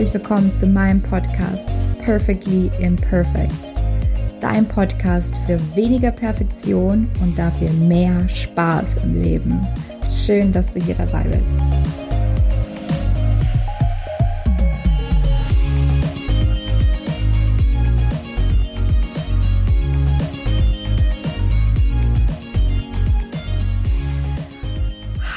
herzlich 0.00 0.22
willkommen 0.22 0.56
zu 0.56 0.66
meinem 0.66 1.02
Podcast 1.02 1.68
Perfectly 2.02 2.70
Imperfect. 2.80 3.52
Dein 4.40 4.66
Podcast 4.66 5.38
für 5.44 5.60
weniger 5.76 6.10
Perfektion 6.10 7.06
und 7.20 7.38
dafür 7.38 7.68
mehr 7.72 8.26
Spaß 8.26 8.96
im 9.04 9.20
Leben. 9.20 9.60
Schön, 10.10 10.52
dass 10.52 10.72
du 10.72 10.80
hier 10.80 10.94
dabei 10.94 11.24
bist. 11.24 11.60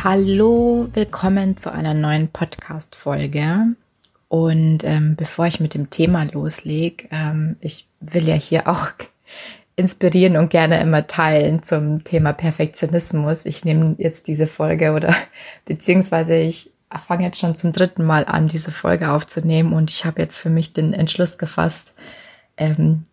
Hallo, 0.06 0.88
willkommen 0.94 1.58
zu 1.58 1.70
einer 1.70 1.94
neuen 1.94 2.30
Podcast-Folge. 2.30 3.76
Und 4.34 4.84
ähm, 4.84 5.16
bevor 5.16 5.46
ich 5.46 5.60
mit 5.60 5.76
dem 5.76 5.92
Thema 5.92 6.24
loslege, 6.24 7.08
ähm, 7.12 7.56
ich 7.62 7.88
will 8.00 8.28
ja 8.28 8.34
hier 8.34 8.68
auch 8.68 8.88
inspirieren 9.76 10.38
und 10.38 10.50
gerne 10.50 10.82
immer 10.82 11.06
teilen 11.06 11.62
zum 11.62 12.04
Thema 12.04 12.34
Perfektionismus. 12.34 13.46
Ich 13.46 13.64
nehme 13.64 13.94
jetzt 14.00 14.26
diese 14.26 14.48
Folge 14.48 14.94
oder 14.94 15.16
beziehungsweise 15.66 16.34
ich 16.34 16.72
fange 17.08 17.26
jetzt 17.26 17.38
schon 17.38 17.54
zum 17.54 17.74
dritten 17.74 18.06
Mal 18.06 18.26
an, 18.26 18.48
diese 18.48 18.72
Folge 18.72 19.12
aufzunehmen 19.12 19.72
und 19.72 19.92
ich 19.92 20.04
habe 20.04 20.20
jetzt 20.20 20.38
für 20.38 20.50
mich 20.50 20.74
den 20.74 20.94
Entschluss 20.94 21.38
gefasst, 21.38 21.94
ähm, 22.58 23.04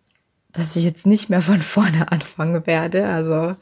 dass 0.53 0.75
ich 0.75 0.85
jetzt 0.85 1.07
nicht 1.07 1.29
mehr 1.29 1.43
von 1.43 1.59
vorne 1.61 2.11
anfangen 2.11 2.67
werde. 2.67 3.07
Also 3.07 3.57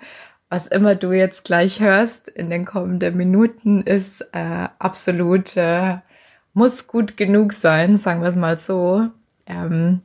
was 0.48 0.68
immer 0.68 0.94
du 0.94 1.10
jetzt 1.10 1.42
gleich 1.42 1.80
hörst 1.80 2.28
in 2.28 2.50
den 2.50 2.64
kommenden 2.64 3.16
Minuten, 3.16 3.82
ist 3.82 4.20
äh, 4.30 4.68
absolut 4.78 5.56
äh, 5.56 5.96
muss 6.52 6.86
gut 6.86 7.16
genug 7.16 7.52
sein, 7.52 7.98
sagen 7.98 8.22
wir 8.22 8.28
es 8.28 8.36
mal 8.36 8.58
so. 8.58 9.08
Ähm, 9.46 10.02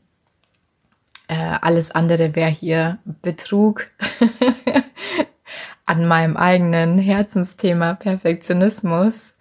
äh, 1.27 1.58
alles 1.61 1.91
andere 1.91 2.35
wäre 2.35 2.50
hier 2.52 3.00
Betrug 3.22 3.89
an 5.85 6.08
meinem 6.08 6.38
eigenen 6.38 6.97
Herzensthema 6.97 7.94
Perfektionismus. 7.94 9.33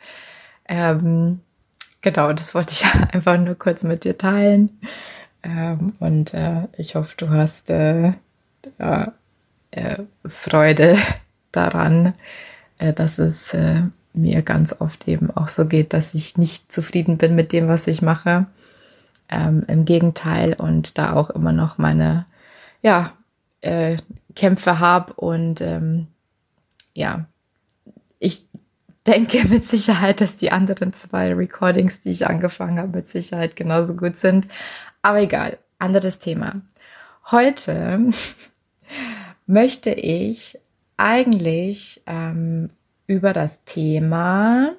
Ähm, 0.69 1.41
genau, 2.00 2.33
das 2.33 2.55
wollte 2.55 2.72
ich 2.72 2.84
einfach 3.12 3.37
nur 3.39 3.56
kurz 3.56 3.84
mit 3.84 4.05
dir 4.05 4.16
teilen. 4.16 4.81
Ähm, 5.42 5.94
und 5.98 6.34
äh, 6.34 6.69
ich 6.77 6.94
hoffe, 6.94 7.14
du 7.16 7.31
hast 7.31 7.70
äh, 7.70 8.12
äh, 8.78 9.97
Freude 10.27 10.97
daran, 11.53 12.14
äh, 12.78 12.92
dass 12.92 13.19
es 13.19 13.55
äh, 13.55 13.83
mir 14.15 14.43
ganz 14.43 14.75
oft 14.79 15.09
eben 15.09 15.31
auch 15.31 15.49
so 15.49 15.67
geht, 15.67 15.93
dass 15.93 16.15
ich 16.15 16.37
nicht 16.37 16.71
zufrieden 16.71 17.19
bin 17.19 17.35
mit 17.35 17.53
dem, 17.53 17.69
was 17.69 17.87
ich 17.87 18.03
mache. 18.03 18.47
Ähm, 19.29 19.65
Im 19.69 19.85
Gegenteil 19.85 20.55
und 20.55 20.99
da 20.99 21.15
auch 21.15 21.31
immer 21.31 21.53
noch 21.53 21.79
meine 21.79 22.27
ja, 22.83 23.15
äh, 23.63 23.97
Kämpfe 24.35 24.79
habe 24.79 25.15
und 25.15 25.61
ähm, 25.61 26.09
ja, 26.95 27.27
ich 28.19 28.45
denke 29.07 29.45
mit 29.49 29.65
Sicherheit, 29.65 30.21
dass 30.21 30.37
die 30.37 30.53
anderen 30.53 30.93
zwei 30.93 31.33
Recordings, 31.33 32.01
die 32.01 32.11
ich 32.11 32.27
angefangen 32.27 32.79
habe, 32.79 32.97
mit 32.97 33.07
Sicherheit 33.07 33.57
genauso 33.57 33.95
gut 33.95 34.17
sind. 34.17 34.49
Aber 35.01 35.21
egal, 35.21 35.59
anderes 35.79 36.19
Thema. 36.19 36.61
Heute 37.31 38.11
möchte 39.47 39.91
ich 39.91 40.59
eigentlich 40.97 42.03
ähm, 42.07 42.71
über 43.06 43.33
das 43.33 43.64
Thema 43.64 44.75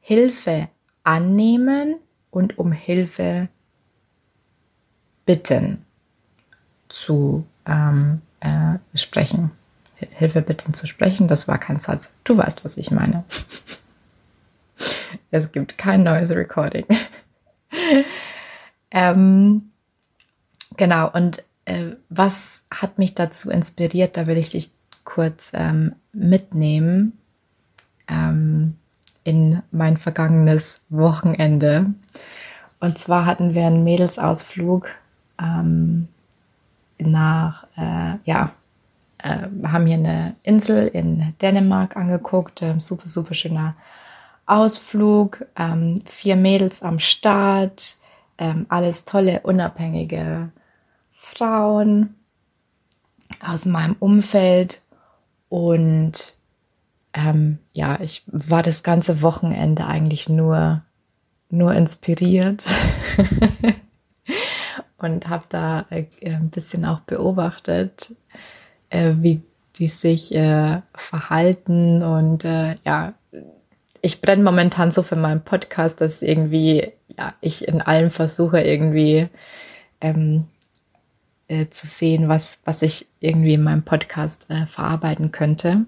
Hilfe 0.00 0.68
annehmen 1.04 1.96
und 2.30 2.58
um 2.58 2.72
Hilfe 2.72 3.48
bitten 5.24 5.84
zu 6.88 7.46
ähm, 7.66 8.20
äh, 8.40 8.78
sprechen. 8.94 9.52
Hilfe 9.96 10.42
bitten 10.42 10.74
zu 10.74 10.86
sprechen, 10.86 11.28
das 11.28 11.46
war 11.46 11.58
kein 11.58 11.78
Satz. 11.78 12.10
Du 12.24 12.36
weißt, 12.36 12.64
was 12.64 12.76
ich 12.76 12.90
meine. 12.90 13.24
es 15.30 15.52
gibt 15.52 15.78
kein 15.78 16.02
neues 16.02 16.30
Recording. 16.30 16.84
ähm, 18.90 19.70
genau, 20.76 21.10
und 21.10 21.44
äh, 21.64 21.92
was 22.08 22.64
hat 22.70 22.98
mich 22.98 23.14
dazu 23.14 23.50
inspiriert? 23.50 24.16
Da 24.16 24.26
will 24.26 24.36
ich 24.36 24.50
dich 24.50 24.70
kurz 25.04 25.52
ähm, 25.54 25.94
mitnehmen 26.12 27.18
ähm, 28.08 28.76
in 29.24 29.62
mein 29.70 29.96
vergangenes 29.96 30.82
Wochenende. 30.88 31.94
Und 32.80 32.98
zwar 32.98 33.26
hatten 33.26 33.54
wir 33.54 33.66
einen 33.66 33.84
Mädelsausflug 33.84 34.88
ähm, 35.40 36.08
nach, 36.98 37.66
äh, 37.76 38.18
ja, 38.24 38.52
äh, 39.18 39.46
haben 39.64 39.86
hier 39.86 39.98
eine 39.98 40.34
Insel 40.42 40.88
in 40.88 41.34
Dänemark 41.40 41.96
angeguckt. 41.96 42.62
Äh, 42.62 42.80
super, 42.80 43.06
super 43.06 43.34
schöner 43.34 43.76
Ausflug. 44.46 45.46
Ähm, 45.56 46.02
vier 46.06 46.36
Mädels 46.36 46.82
am 46.82 46.98
Start. 46.98 47.96
Ähm, 48.38 48.66
alles 48.68 49.04
tolle, 49.04 49.40
unabhängige 49.44 50.50
Frauen 51.12 52.16
aus 53.40 53.64
meinem 53.64 53.94
Umfeld. 54.00 54.82
Und 55.52 56.38
ähm, 57.12 57.58
ja, 57.74 57.98
ich 58.00 58.22
war 58.26 58.62
das 58.62 58.82
ganze 58.82 59.20
Wochenende 59.20 59.84
eigentlich 59.84 60.30
nur, 60.30 60.82
nur 61.50 61.74
inspiriert 61.74 62.64
und 64.96 65.28
habe 65.28 65.44
da 65.50 65.84
äh, 65.90 66.06
ein 66.24 66.48
bisschen 66.48 66.86
auch 66.86 67.00
beobachtet, 67.00 68.16
äh, 68.88 69.12
wie 69.18 69.42
die 69.76 69.88
sich 69.88 70.34
äh, 70.34 70.80
verhalten. 70.94 72.02
Und 72.02 72.46
äh, 72.46 72.76
ja, 72.86 73.12
ich 74.00 74.22
brenne 74.22 74.44
momentan 74.44 74.90
so 74.90 75.02
für 75.02 75.16
meinen 75.16 75.44
Podcast, 75.44 76.00
dass 76.00 76.22
irgendwie 76.22 76.92
ja, 77.18 77.34
ich 77.42 77.68
in 77.68 77.82
allem 77.82 78.10
versuche 78.10 78.62
irgendwie 78.62 79.28
ähm, 80.00 80.46
äh, 81.52 81.68
zu 81.68 81.86
sehen, 81.86 82.28
was, 82.28 82.60
was 82.64 82.80
ich 82.80 83.06
irgendwie 83.20 83.54
in 83.54 83.62
meinem 83.62 83.82
Podcast 83.82 84.46
äh, 84.48 84.66
verarbeiten 84.66 85.32
könnte. 85.32 85.84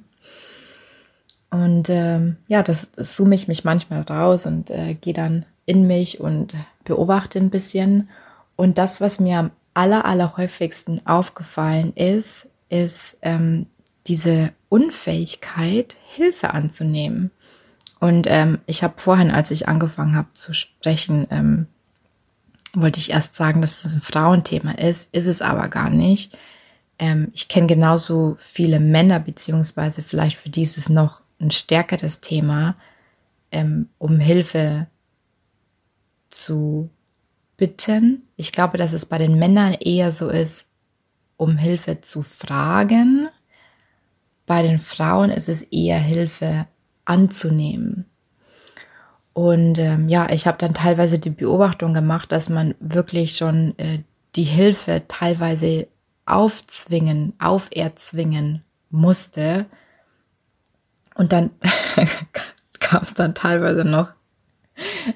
Und 1.50 1.88
ähm, 1.88 2.36
ja, 2.48 2.62
das, 2.62 2.92
das 2.92 3.16
zoome 3.16 3.34
ich 3.34 3.48
mich 3.48 3.64
manchmal 3.64 4.02
raus 4.02 4.46
und 4.46 4.70
äh, 4.70 4.94
gehe 4.94 5.14
dann 5.14 5.46
in 5.64 5.86
mich 5.86 6.20
und 6.20 6.54
beobachte 6.84 7.38
ein 7.38 7.48
bisschen. 7.48 8.10
Und 8.56 8.76
das, 8.76 9.00
was 9.00 9.20
mir 9.20 9.38
am 9.38 9.50
aller, 9.72 10.04
aller 10.04 10.36
häufigsten 10.36 11.00
aufgefallen 11.06 11.94
ist, 11.94 12.46
ist 12.68 13.16
ähm, 13.22 13.66
diese 14.06 14.52
Unfähigkeit, 14.68 15.96
Hilfe 16.08 16.52
anzunehmen. 16.52 17.30
Und 18.00 18.26
ähm, 18.28 18.58
ich 18.66 18.82
habe 18.82 18.94
vorhin, 18.98 19.30
als 19.30 19.50
ich 19.50 19.66
angefangen 19.66 20.14
habe 20.14 20.28
zu 20.34 20.52
sprechen, 20.52 21.26
ähm, 21.30 21.68
wollte 22.74 22.98
ich 22.98 23.10
erst 23.10 23.34
sagen, 23.34 23.60
dass 23.60 23.82
das 23.82 23.94
ein 23.94 24.00
Frauenthema 24.00 24.72
ist, 24.72 25.14
ist 25.14 25.26
es 25.26 25.42
aber 25.42 25.68
gar 25.68 25.90
nicht. 25.90 26.36
Ähm, 26.98 27.30
ich 27.34 27.48
kenne 27.48 27.66
genauso 27.66 28.36
viele 28.38 28.80
Männer, 28.80 29.20
beziehungsweise 29.20 30.02
vielleicht 30.02 30.36
für 30.36 30.50
dieses 30.50 30.88
noch 30.88 31.22
ein 31.40 31.50
stärkeres 31.50 32.20
Thema, 32.20 32.76
ähm, 33.50 33.88
um 33.98 34.20
Hilfe 34.20 34.88
zu 36.30 36.90
bitten. 37.56 38.22
Ich 38.36 38.52
glaube, 38.52 38.78
dass 38.78 38.92
es 38.92 39.06
bei 39.06 39.18
den 39.18 39.38
Männern 39.38 39.74
eher 39.74 40.12
so 40.12 40.28
ist, 40.28 40.68
um 41.36 41.56
Hilfe 41.56 42.00
zu 42.00 42.22
fragen. 42.22 43.28
Bei 44.46 44.62
den 44.62 44.78
Frauen 44.78 45.30
ist 45.30 45.48
es 45.48 45.62
eher 45.62 45.98
Hilfe 45.98 46.66
anzunehmen. 47.04 48.06
Und 49.34 49.78
ähm, 49.78 50.08
ja, 50.08 50.30
ich 50.30 50.46
habe 50.46 50.58
dann 50.58 50.74
teilweise 50.74 51.18
die 51.18 51.30
Beobachtung 51.30 51.92
gemacht, 51.92 52.30
dass 52.32 52.48
man 52.48 52.74
wirklich 52.78 53.36
schon 53.36 53.76
äh, 53.78 53.98
die 54.36 54.44
Hilfe 54.44 55.02
teilweise 55.08 55.88
aufzwingen, 56.24 57.34
auferzwingen 57.38 58.64
musste. 58.90 59.66
Und 61.16 61.32
dann 61.32 61.50
kam 62.80 63.02
es 63.02 63.14
dann 63.14 63.34
teilweise 63.34 63.84
noch 63.84 64.08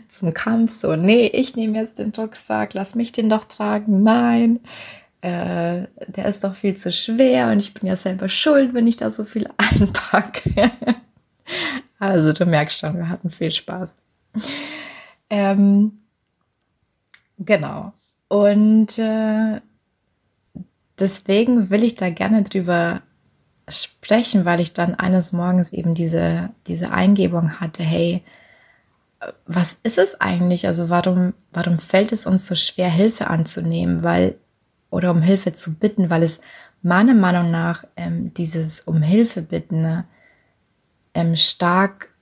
zum 0.09 0.35
Kampf 0.35 0.73
so, 0.73 0.97
nee, 0.97 1.26
ich 1.26 1.56
nehme 1.56 1.79
jetzt 1.79 1.99
den 1.99 2.12
Rucksack, 2.17 2.75
lass 2.75 2.97
mich 2.97 3.12
den 3.12 3.31
doch 3.31 3.44
tragen. 3.44 4.03
Nein, 4.03 4.61
äh, 5.21 5.87
der 6.06 6.26
ist 6.26 6.43
doch 6.43 6.55
viel 6.55 6.76
zu 6.76 6.91
schwer 6.91 7.50
und 7.50 7.59
ich 7.61 7.75
bin 7.75 7.88
ja 7.88 7.97
selber 7.97 8.29
schuld, 8.29 8.75
wenn 8.75 8.87
ich 8.87 8.97
da 8.97 9.11
so 9.11 9.25
viel 9.25 9.49
einpacke. 9.56 10.73
also 12.00 12.32
du 12.32 12.47
merkst 12.47 12.81
schon, 12.81 12.97
wir 12.97 13.09
hatten 13.09 13.31
viel 13.31 13.50
Spaß. 13.50 13.94
Ähm, 15.31 15.99
genau. 17.38 17.93
Und 18.29 18.99
äh, 18.99 19.61
deswegen 20.99 21.70
will 21.70 21.85
ich 21.85 21.94
da 21.94 22.11
gerne 22.11 22.43
drüber 22.43 23.02
sprechen, 23.69 24.44
weil 24.44 24.61
ich 24.61 24.73
dann 24.73 24.94
eines 24.94 25.32
Morgens 25.32 25.73
eben 25.73 25.94
diese, 25.94 26.50
diese 26.67 26.90
Eingebung 26.90 27.61
hatte, 27.61 27.82
hey, 27.82 28.23
was 29.46 29.79
ist 29.82 29.99
es 29.99 30.20
eigentlich? 30.20 30.67
Also 30.67 30.88
warum, 30.88 31.35
warum 31.52 31.79
fällt 31.79 32.12
es 32.12 32.26
uns 32.26 32.46
so 32.46 32.55
schwer, 32.55 32.88
Hilfe 32.88 33.29
anzunehmen? 33.29 34.02
Weil, 34.02 34.38
oder 34.90 35.11
um 35.11 35.23
Hilfe 35.23 35.52
zu 35.52 35.75
bitten, 35.75 36.08
weil 36.08 36.23
es 36.23 36.40
meiner 36.82 37.14
Meinung 37.14 37.50
nach 37.50 37.85
ähm, 37.96 38.32
dieses 38.35 38.81
um 38.81 39.02
Hilfe 39.02 39.43
bitten 39.43 39.82
ne, 39.82 40.05
ähm, 41.14 41.35
stark 41.35 42.14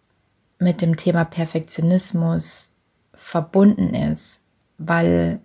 mit 0.59 0.81
dem 0.81 0.97
Thema 0.97 1.25
Perfektionismus 1.25 2.73
verbunden 3.15 3.95
ist, 3.95 4.41
weil, 4.79 5.41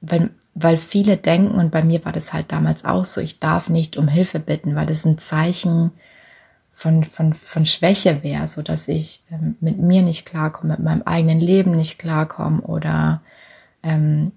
weil, 0.00 0.30
weil 0.54 0.78
viele 0.78 1.16
denken, 1.16 1.54
und 1.54 1.70
bei 1.70 1.82
mir 1.82 2.04
war 2.04 2.12
das 2.12 2.32
halt 2.32 2.52
damals 2.52 2.84
auch 2.84 3.04
so, 3.04 3.20
ich 3.20 3.40
darf 3.40 3.68
nicht 3.68 3.96
um 3.96 4.08
Hilfe 4.08 4.38
bitten, 4.38 4.74
weil 4.74 4.86
das 4.86 5.04
ein 5.04 5.18
Zeichen 5.18 5.92
von, 6.72 7.02
von, 7.04 7.34
von 7.34 7.66
Schwäche 7.66 8.22
wäre, 8.22 8.46
so 8.46 8.62
dass 8.62 8.86
ich 8.86 9.22
ähm, 9.30 9.56
mit 9.60 9.78
mir 9.78 10.02
nicht 10.02 10.24
klarkomme, 10.24 10.74
mit 10.74 10.84
meinem 10.84 11.02
eigenen 11.02 11.40
Leben 11.40 11.72
nicht 11.72 11.98
klarkomme 11.98 12.60
oder 12.62 13.20
ähm, 13.82 14.32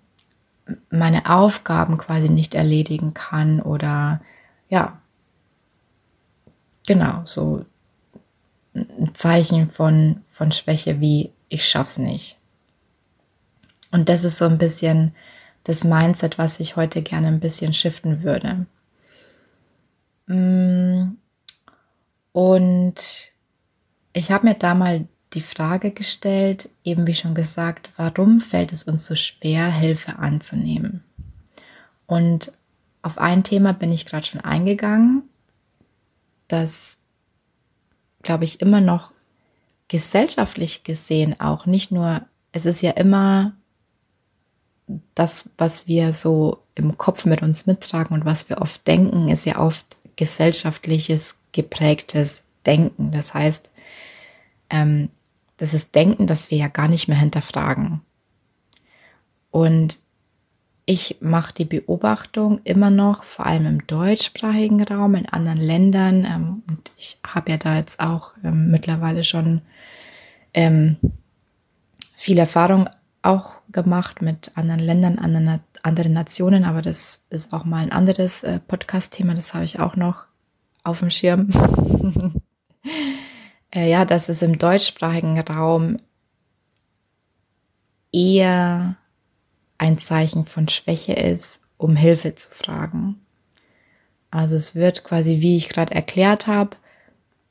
meine 0.90 1.30
Aufgaben 1.30 1.98
quasi 1.98 2.30
nicht 2.30 2.56
erledigen 2.56 3.14
kann 3.14 3.62
oder 3.62 4.22
ja, 4.70 5.00
genau, 6.88 7.22
so 7.26 7.66
ein 8.74 9.12
Zeichen 9.14 9.70
von, 9.70 10.22
von 10.28 10.52
Schwäche 10.52 11.00
wie 11.02 11.32
ich 11.50 11.68
schaff's 11.68 11.98
nicht. 11.98 12.38
Und 13.92 14.08
das 14.08 14.24
ist 14.24 14.38
so 14.38 14.46
ein 14.46 14.58
bisschen 14.58 15.14
das 15.64 15.84
Mindset, 15.84 16.38
was 16.38 16.60
ich 16.60 16.76
heute 16.76 17.02
gerne 17.02 17.28
ein 17.28 17.40
bisschen 17.40 17.74
shiften 17.74 18.24
würde. 18.24 18.66
Mm, 20.28 21.18
und 22.32 23.32
ich 24.14 24.32
habe 24.32 24.48
mir 24.48 24.56
da 24.56 24.74
mal 24.74 25.08
die 25.34 25.42
Frage 25.42 25.92
gestellt, 25.92 26.70
eben 26.84 27.08
wie 27.08 27.14
schon 27.14 27.36
gesagt, 27.36 27.92
warum 27.98 28.42
fällt 28.42 28.72
es 28.72 28.84
uns 28.84 29.06
so 29.06 29.16
schwer, 29.16 29.72
Hilfe 29.72 30.20
anzunehmen? 30.20 31.04
Und 32.06 32.52
auf 33.02 33.18
ein 33.18 33.44
Thema 33.44 33.74
bin 33.74 33.92
ich 33.92 34.06
gerade 34.06 34.26
schon 34.26 34.42
eingegangen, 34.42 35.24
das, 36.48 36.98
glaube 38.22 38.44
ich, 38.44 38.62
immer 38.62 38.82
noch 38.82 39.12
gesellschaftlich 39.88 40.84
gesehen 40.84 41.40
auch 41.40 41.66
nicht 41.66 41.92
nur, 41.92 42.22
es 42.52 42.66
ist 42.66 42.82
ja 42.82 42.92
immer 42.92 43.54
das, 45.16 45.50
was 45.58 45.88
wir 45.88 46.14
so 46.14 46.64
im 46.76 46.98
Kopf 46.98 47.26
mit 47.26 47.42
uns 47.42 47.66
mittragen 47.66 48.16
und 48.16 48.26
was 48.26 48.50
wir 48.50 48.62
oft 48.62 48.86
denken, 48.88 49.30
ist 49.30 49.46
ja 49.46 49.60
oft 49.60 49.98
gesellschaftliches 50.16 51.38
geprägtes 51.52 52.44
Denken. 52.66 53.12
Das 53.12 53.34
heißt, 53.34 53.70
ähm, 54.70 55.10
das 55.58 55.74
ist 55.74 55.94
Denken, 55.96 56.28
das 56.28 56.52
wir 56.52 56.58
ja 56.58 56.68
gar 56.68 56.88
nicht 56.88 57.08
mehr 57.08 57.18
hinterfragen. 57.18 58.02
Und 59.52 60.00
ich 60.92 61.16
mache 61.22 61.54
die 61.54 61.64
Beobachtung 61.64 62.60
immer 62.66 62.90
noch, 62.90 63.24
vor 63.24 63.46
allem 63.46 63.66
im 63.66 63.88
deutschsprachigen 63.88 64.84
Raum, 64.84 65.16
in 65.16 65.26
anderen 65.26 65.58
Ländern. 65.58 66.26
Ähm, 66.26 66.64
und 66.68 66.92
ich 66.98 67.18
habe 67.26 67.52
ja 67.52 67.58
da 67.58 67.78
jetzt 67.78 68.02
auch 68.02 68.34
ähm, 68.44 68.72
mittlerweile 68.72 69.24
schon 69.24 69.62
ähm, 70.54 70.98
viel 72.18 72.38
Erfahrung 72.38 72.90
auch 73.22 73.62
gemacht 73.72 74.22
mit 74.22 74.52
anderen 74.56 74.82
Ländern, 74.82 75.18
anderen, 75.18 75.62
anderen 75.82 76.12
Nationen, 76.12 76.66
aber 76.66 76.82
das 76.82 77.24
ist 77.30 77.54
auch 77.54 77.64
mal 77.64 77.84
ein 77.84 77.94
anderes 77.94 78.44
äh, 78.44 78.60
Podcast-Thema, 78.60 79.34
das 79.34 79.54
habe 79.54 79.64
ich 79.64 79.80
auch 79.80 79.96
noch 79.96 80.26
auf 80.84 81.00
dem 81.00 81.10
Schirm. 81.10 81.52
äh, 83.74 83.90
ja, 83.90 84.04
dass 84.04 84.28
es 84.28 84.42
im 84.42 84.60
deutschsprachigen 84.60 85.40
Raum 85.40 85.98
eher 88.12 88.98
ein 89.82 89.98
Zeichen 89.98 90.46
von 90.46 90.68
Schwäche 90.68 91.14
ist, 91.14 91.64
um 91.78 91.96
Hilfe 91.96 92.36
zu 92.36 92.50
fragen. 92.52 93.16
Also 94.30 94.54
es 94.54 94.76
wird 94.76 95.04
quasi, 95.04 95.42
wie 95.42 95.58
ich 95.58 95.70
gerade 95.70 95.96
erklärt 95.96 96.46
habe, 96.46 96.78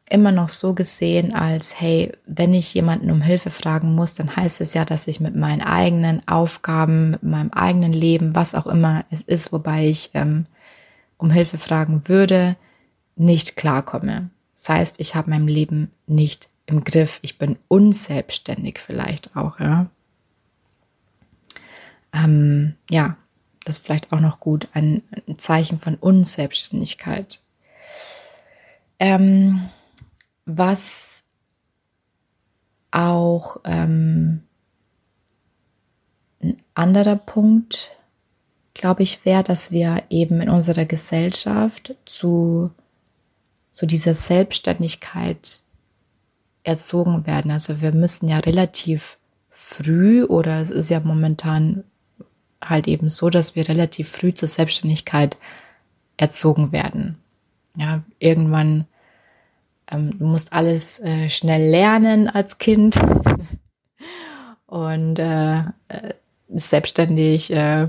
immer 0.09 0.31
noch 0.31 0.49
so 0.49 0.73
gesehen 0.73 1.35
als, 1.35 1.81
hey, 1.81 2.13
wenn 2.27 2.55
ich 2.55 2.73
jemanden 2.73 3.11
um 3.11 3.21
Hilfe 3.21 3.51
fragen 3.51 3.97
muss, 3.97 4.15
dann 4.15 4.37
heißt 4.37 4.61
es 4.61 4.75
ja, 4.75 4.85
dass 4.85 5.09
ich 5.09 5.19
mit 5.19 5.35
meinen 5.35 5.61
eigenen 5.61 6.27
Aufgaben, 6.29 7.11
mit 7.11 7.25
meinem 7.25 7.51
eigenen 7.51 7.93
Leben, 7.93 8.37
was 8.37 8.55
auch 8.55 8.69
immer 8.69 9.05
es 9.11 9.23
ist, 9.23 9.53
wobei 9.53 9.89
ich 9.89 10.11
ähm, 10.15 10.47
um 11.17 11.31
Hilfe 11.31 11.59
fragen 11.59 12.03
würde, 12.07 12.57
nicht 13.17 13.57
klarkomme. 13.57 14.31
Das 14.55 14.69
heißt, 14.69 15.01
ich 15.01 15.17
habe 15.17 15.31
mein 15.31 15.49
Leben 15.49 15.91
nicht 16.07 16.49
im 16.67 16.85
Griff. 16.85 17.19
Ich 17.23 17.39
bin 17.39 17.59
unselbstständig 17.67 18.79
vielleicht 18.79 19.37
auch, 19.37 19.59
ja. 19.59 19.91
Ähm, 22.13 22.75
ja, 22.91 23.17
das 23.65 23.79
ist 23.79 23.85
vielleicht 23.85 24.13
auch 24.13 24.21
noch 24.21 24.41
gut, 24.41 24.69
ein, 24.73 25.03
ein 25.29 25.39
Zeichen 25.39 25.79
von 25.79 25.95
Unselbstständigkeit. 25.97 27.41
Ähm, 28.99 29.69
was 30.45 31.23
auch 32.91 33.59
ähm, 33.65 34.43
ein 36.43 36.57
anderer 36.75 37.17
Punkt, 37.17 37.93
glaube 38.75 39.03
ich, 39.03 39.25
wäre, 39.25 39.45
dass 39.45 39.71
wir 39.71 40.03
eben 40.11 40.41
in 40.41 40.49
unserer 40.49 40.85
Gesellschaft 40.85 41.95
zu 42.07 42.71
so 43.71 43.87
dieser 43.87 44.15
Selbstständigkeit 44.15 45.61
erzogen 46.65 47.27
werden. 47.27 47.51
Also 47.51 47.81
wir 47.81 47.93
müssen 47.93 48.29
ja 48.29 48.39
relativ 48.39 49.19
früh 49.51 50.25
oder 50.25 50.61
es 50.61 50.71
ist 50.71 50.91
ja 50.91 51.01
momentan 51.01 51.85
halt 52.63 52.89
eben 52.89 53.09
so, 53.09 53.31
dass 53.31 53.57
wir 53.57 53.69
relativ 53.69 54.09
früh 54.09 54.35
zur 54.35 54.49
Selbstständigkeit 54.49 55.37
erzogen 56.17 56.73
werden. 56.73 57.17
Ja, 57.77 58.03
irgendwann, 58.19 58.87
ähm, 59.91 60.19
du 60.19 60.27
musst 60.27 60.53
alles 60.53 60.99
äh, 61.01 61.29
schnell 61.29 61.71
lernen 61.71 62.29
als 62.29 62.59
Kind 62.59 62.99
und 64.67 65.19
äh, 65.19 65.61
äh 65.61 66.15
selbstständig, 66.53 67.53
äh, 67.53 67.87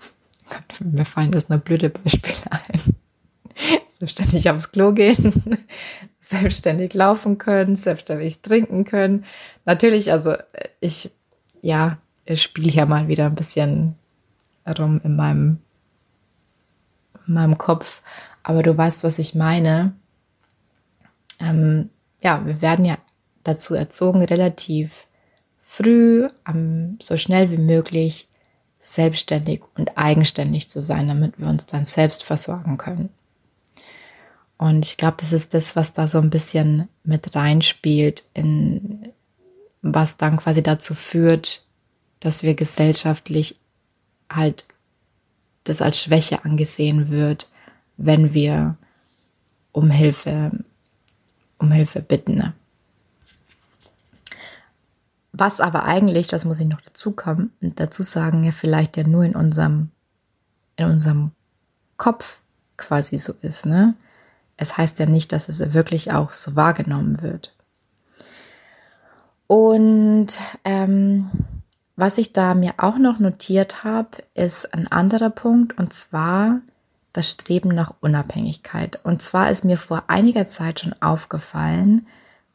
mir 0.80 1.04
fallen 1.04 1.32
jetzt 1.34 1.50
nur 1.50 1.58
blöde 1.58 1.90
Beispiele 1.90 2.34
ein 2.50 2.96
selbstständig 3.88 4.50
aufs 4.50 4.72
Klo 4.72 4.92
gehen, 4.92 5.60
selbstständig 6.20 6.94
laufen 6.94 7.38
können, 7.38 7.76
selbstständig 7.76 8.40
trinken 8.40 8.84
können. 8.84 9.24
Natürlich, 9.64 10.12
also 10.12 10.34
ich, 10.80 11.10
ja, 11.60 11.98
spiele 12.32 12.70
hier 12.70 12.86
mal 12.86 13.08
wieder 13.08 13.26
ein 13.26 13.34
bisschen 13.34 13.96
rum 14.66 15.00
in 15.04 15.16
meinem, 15.16 15.58
in 17.26 17.34
meinem 17.34 17.58
Kopf, 17.58 18.02
aber 18.42 18.62
du 18.62 18.76
weißt, 18.76 19.04
was 19.04 19.18
ich 19.18 19.34
meine. 19.34 19.94
Ähm, 21.40 21.90
ja, 22.22 22.44
wir 22.46 22.62
werden 22.62 22.84
ja 22.84 22.96
dazu 23.42 23.74
erzogen, 23.74 24.22
relativ 24.22 25.06
früh, 25.62 26.28
um, 26.48 26.98
so 27.00 27.16
schnell 27.16 27.50
wie 27.50 27.58
möglich 27.58 28.28
selbstständig 28.78 29.62
und 29.76 29.96
eigenständig 29.96 30.68
zu 30.68 30.80
sein, 30.80 31.08
damit 31.08 31.38
wir 31.38 31.48
uns 31.48 31.66
dann 31.66 31.84
selbst 31.86 32.22
versorgen 32.22 32.76
können. 32.76 33.08
Und 34.58 34.84
ich 34.84 34.96
glaube, 34.96 35.16
das 35.18 35.32
ist 35.32 35.54
das, 35.54 35.74
was 35.74 35.92
da 35.92 36.06
so 36.06 36.18
ein 36.18 36.30
bisschen 36.30 36.88
mit 37.02 37.34
reinspielt, 37.34 38.24
in 38.34 39.12
was 39.82 40.16
dann 40.16 40.36
quasi 40.36 40.62
dazu 40.62 40.94
führt, 40.94 41.64
dass 42.24 42.42
wir 42.42 42.54
gesellschaftlich 42.54 43.60
halt 44.32 44.64
das 45.64 45.82
als 45.82 46.00
Schwäche 46.00 46.42
angesehen 46.44 47.10
wird, 47.10 47.50
wenn 47.98 48.32
wir 48.32 48.78
um 49.72 49.90
Hilfe, 49.90 50.52
um 51.58 51.70
Hilfe 51.70 52.00
bitten. 52.00 52.36
Ne? 52.36 52.54
Was 55.32 55.60
aber 55.60 55.84
eigentlich, 55.84 56.28
das 56.28 56.46
muss 56.46 56.60
ich 56.60 56.66
noch 56.66 56.80
dazu 56.80 57.12
kommen, 57.12 57.52
dazu 57.60 58.02
sagen, 58.02 58.42
ja 58.42 58.52
vielleicht 58.52 58.96
ja 58.96 59.06
nur 59.06 59.24
in 59.24 59.36
unserem, 59.36 59.90
in 60.76 60.86
unserem 60.86 61.30
Kopf 61.98 62.38
quasi 62.78 63.18
so 63.18 63.34
ist, 63.42 63.66
ne? 63.66 63.94
es 64.56 64.78
heißt 64.78 64.98
ja 64.98 65.04
nicht, 65.04 65.32
dass 65.32 65.50
es 65.50 65.74
wirklich 65.74 66.12
auch 66.12 66.32
so 66.32 66.56
wahrgenommen 66.56 67.20
wird. 67.20 67.54
Und 69.46 70.38
ähm, 70.64 71.30
was 71.96 72.18
ich 72.18 72.32
da 72.32 72.54
mir 72.54 72.74
auch 72.78 72.98
noch 72.98 73.18
notiert 73.18 73.84
habe, 73.84 74.18
ist 74.34 74.74
ein 74.74 74.88
anderer 74.88 75.30
Punkt 75.30 75.78
und 75.78 75.92
zwar 75.92 76.60
das 77.12 77.30
Streben 77.30 77.68
nach 77.68 77.94
Unabhängigkeit. 78.00 78.98
Und 79.04 79.22
zwar 79.22 79.50
ist 79.50 79.64
mir 79.64 79.76
vor 79.76 80.04
einiger 80.08 80.44
Zeit 80.44 80.80
schon 80.80 80.94
aufgefallen, 81.00 82.06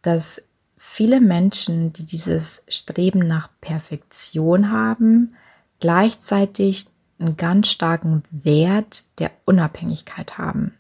dass 0.02 0.42
viele 0.78 1.22
Menschen, 1.22 1.94
die 1.94 2.04
dieses 2.04 2.64
Streben 2.68 3.20
nach 3.20 3.50
Perfektion 3.62 4.72
haben, 4.72 5.36
gleichzeitig 5.80 6.88
einen 7.20 7.38
ganz 7.38 7.70
starken 7.70 8.24
Wert 8.32 9.04
der 9.20 9.32
Unabhängigkeit 9.46 10.38
haben. 10.38 10.74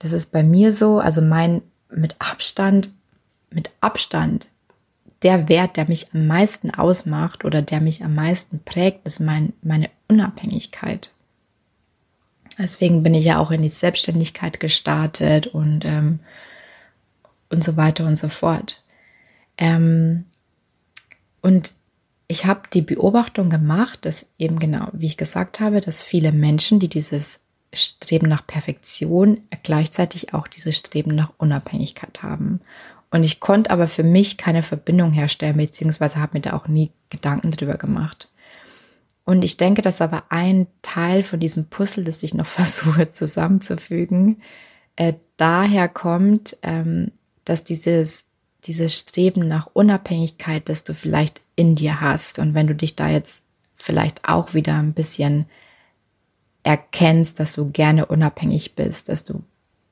Das 0.00 0.12
ist 0.12 0.32
bei 0.32 0.42
mir 0.42 0.72
so, 0.72 0.98
also 0.98 1.20
mein 1.20 1.62
mit 1.88 2.16
Abstand, 2.18 2.90
mit 3.50 3.70
Abstand 3.80 4.48
der 5.22 5.48
Wert, 5.48 5.76
der 5.76 5.88
mich 5.88 6.08
am 6.12 6.26
meisten 6.26 6.70
ausmacht 6.70 7.44
oder 7.44 7.62
der 7.62 7.80
mich 7.80 8.04
am 8.04 8.14
meisten 8.14 8.60
prägt, 8.64 9.06
ist 9.06 9.20
mein, 9.20 9.52
meine 9.62 9.90
Unabhängigkeit. 10.08 11.12
Deswegen 12.58 13.02
bin 13.02 13.14
ich 13.14 13.24
ja 13.24 13.38
auch 13.38 13.50
in 13.50 13.62
die 13.62 13.68
Selbstständigkeit 13.68 14.60
gestartet 14.60 15.46
und, 15.46 15.84
ähm, 15.84 16.20
und 17.50 17.64
so 17.64 17.76
weiter 17.76 18.06
und 18.06 18.16
so 18.16 18.28
fort. 18.28 18.82
Ähm, 19.56 20.24
und 21.40 21.72
ich 22.28 22.46
habe 22.46 22.62
die 22.72 22.82
Beobachtung 22.82 23.50
gemacht, 23.50 24.04
dass 24.04 24.26
eben 24.38 24.58
genau, 24.58 24.88
wie 24.92 25.06
ich 25.06 25.16
gesagt 25.16 25.60
habe, 25.60 25.80
dass 25.80 26.02
viele 26.02 26.32
Menschen, 26.32 26.78
die 26.78 26.88
dieses 26.88 27.40
Streben 27.74 28.28
nach 28.28 28.46
Perfektion 28.46 29.42
gleichzeitig 29.62 30.34
auch 30.34 30.46
dieses 30.46 30.76
Streben 30.76 31.14
nach 31.14 31.32
Unabhängigkeit 31.38 32.22
haben. 32.22 32.60
Und 33.12 33.24
ich 33.24 33.40
konnte 33.40 33.70
aber 33.70 33.88
für 33.88 34.02
mich 34.02 34.38
keine 34.38 34.62
Verbindung 34.62 35.12
herstellen, 35.12 35.58
beziehungsweise 35.58 36.18
habe 36.18 36.38
mir 36.38 36.40
da 36.40 36.54
auch 36.54 36.66
nie 36.66 36.90
Gedanken 37.10 37.50
drüber 37.50 37.76
gemacht. 37.76 38.32
Und 39.24 39.44
ich 39.44 39.58
denke, 39.58 39.82
dass 39.82 40.00
aber 40.00 40.24
ein 40.30 40.66
Teil 40.80 41.22
von 41.22 41.38
diesem 41.38 41.66
Puzzle, 41.66 42.04
das 42.04 42.22
ich 42.22 42.32
noch 42.32 42.46
versuche 42.48 43.10
zusammenzufügen, 43.10 44.40
äh, 44.96 45.12
daher 45.36 45.88
kommt, 45.88 46.56
ähm, 46.62 47.12
dass 47.44 47.64
dieses, 47.64 48.24
dieses 48.64 48.96
Streben 48.96 49.46
nach 49.46 49.68
Unabhängigkeit, 49.74 50.68
das 50.70 50.82
du 50.82 50.94
vielleicht 50.94 51.42
in 51.54 51.76
dir 51.76 52.00
hast, 52.00 52.38
und 52.38 52.54
wenn 52.54 52.66
du 52.66 52.74
dich 52.74 52.96
da 52.96 53.10
jetzt 53.10 53.42
vielleicht 53.76 54.26
auch 54.26 54.54
wieder 54.54 54.78
ein 54.78 54.94
bisschen 54.94 55.46
erkennst, 56.62 57.40
dass 57.40 57.52
du 57.54 57.70
gerne 57.70 58.06
unabhängig 58.06 58.74
bist, 58.74 59.10
dass 59.10 59.24
du 59.24 59.42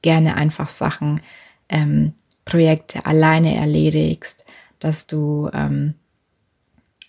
gerne 0.01 0.37
einfach 0.37 0.71
Sachen, 0.71 1.21
ähm, 1.69 2.15
Projekte 2.45 3.07
alleine 3.07 3.57
erledigst, 3.57 4.45
dass 4.79 5.07
du 5.07 5.51
ähm, 5.53 5.95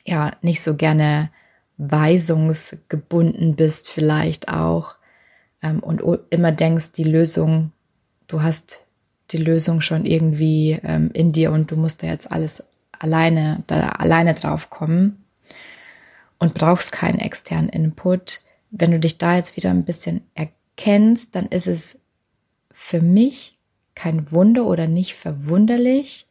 ja 0.06 0.32
nicht 0.42 0.62
so 0.62 0.76
gerne 0.76 1.32
weisungsgebunden 1.78 3.56
bist 3.56 3.90
vielleicht 3.90 4.50
auch 4.50 4.96
ähm, 5.64 5.80
und 5.80 6.02
immer 6.30 6.52
denkst, 6.52 6.92
die 6.92 7.04
Lösung, 7.04 7.72
du 8.28 8.44
hast 8.44 8.86
die 9.32 9.38
Lösung 9.38 9.82
schon 9.82 10.06
irgendwie 10.06 10.80
ähm, 10.84 11.10
in 11.14 11.32
dir 11.32 11.52
und 11.52 11.72
du 11.72 11.78
musst 11.78 12.04
da 12.04 12.08
jetzt 12.08 12.32
alles 12.32 12.64
alleine, 12.92 13.64
da 13.68 13.90
alleine 13.90 14.34
drauf 14.34 14.70
kommen 14.70 15.24
und 16.38 16.54
brauchst 16.54 16.92
keinen 16.92 17.20
externen 17.20 17.70
Input. 17.70 18.42
Wenn 18.70 18.92
du 18.92 19.00
dich 19.00 19.18
da 19.18 19.36
jetzt 19.36 19.56
wieder 19.58 19.70
ein 19.72 19.86
bisschen 19.86 20.22
erkennst, 20.36 21.36
dann 21.36 21.48
ist 21.48 21.68
es 21.68 22.00
für 22.72 23.02
mich 23.02 23.58
kein 24.02 24.32
Wunder 24.32 24.66
oder 24.66 24.88
nicht 24.88 25.14
verwunderlich, 25.14 26.26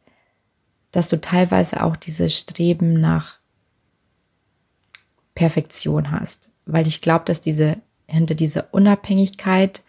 dass 0.91 1.07
du 1.07 1.21
teilweise 1.21 1.81
auch 1.83 1.95
dieses 1.95 2.37
Streben 2.37 2.99
nach 2.99 3.39
Perfektion 5.35 6.11
hast, 6.11 6.49
weil 6.65 6.85
ich 6.85 6.99
glaube, 6.99 7.23
dass 7.23 7.39
diese 7.39 7.77
hinter 8.07 8.35
dieser 8.35 8.73
Unabhängigkeit 8.73 9.83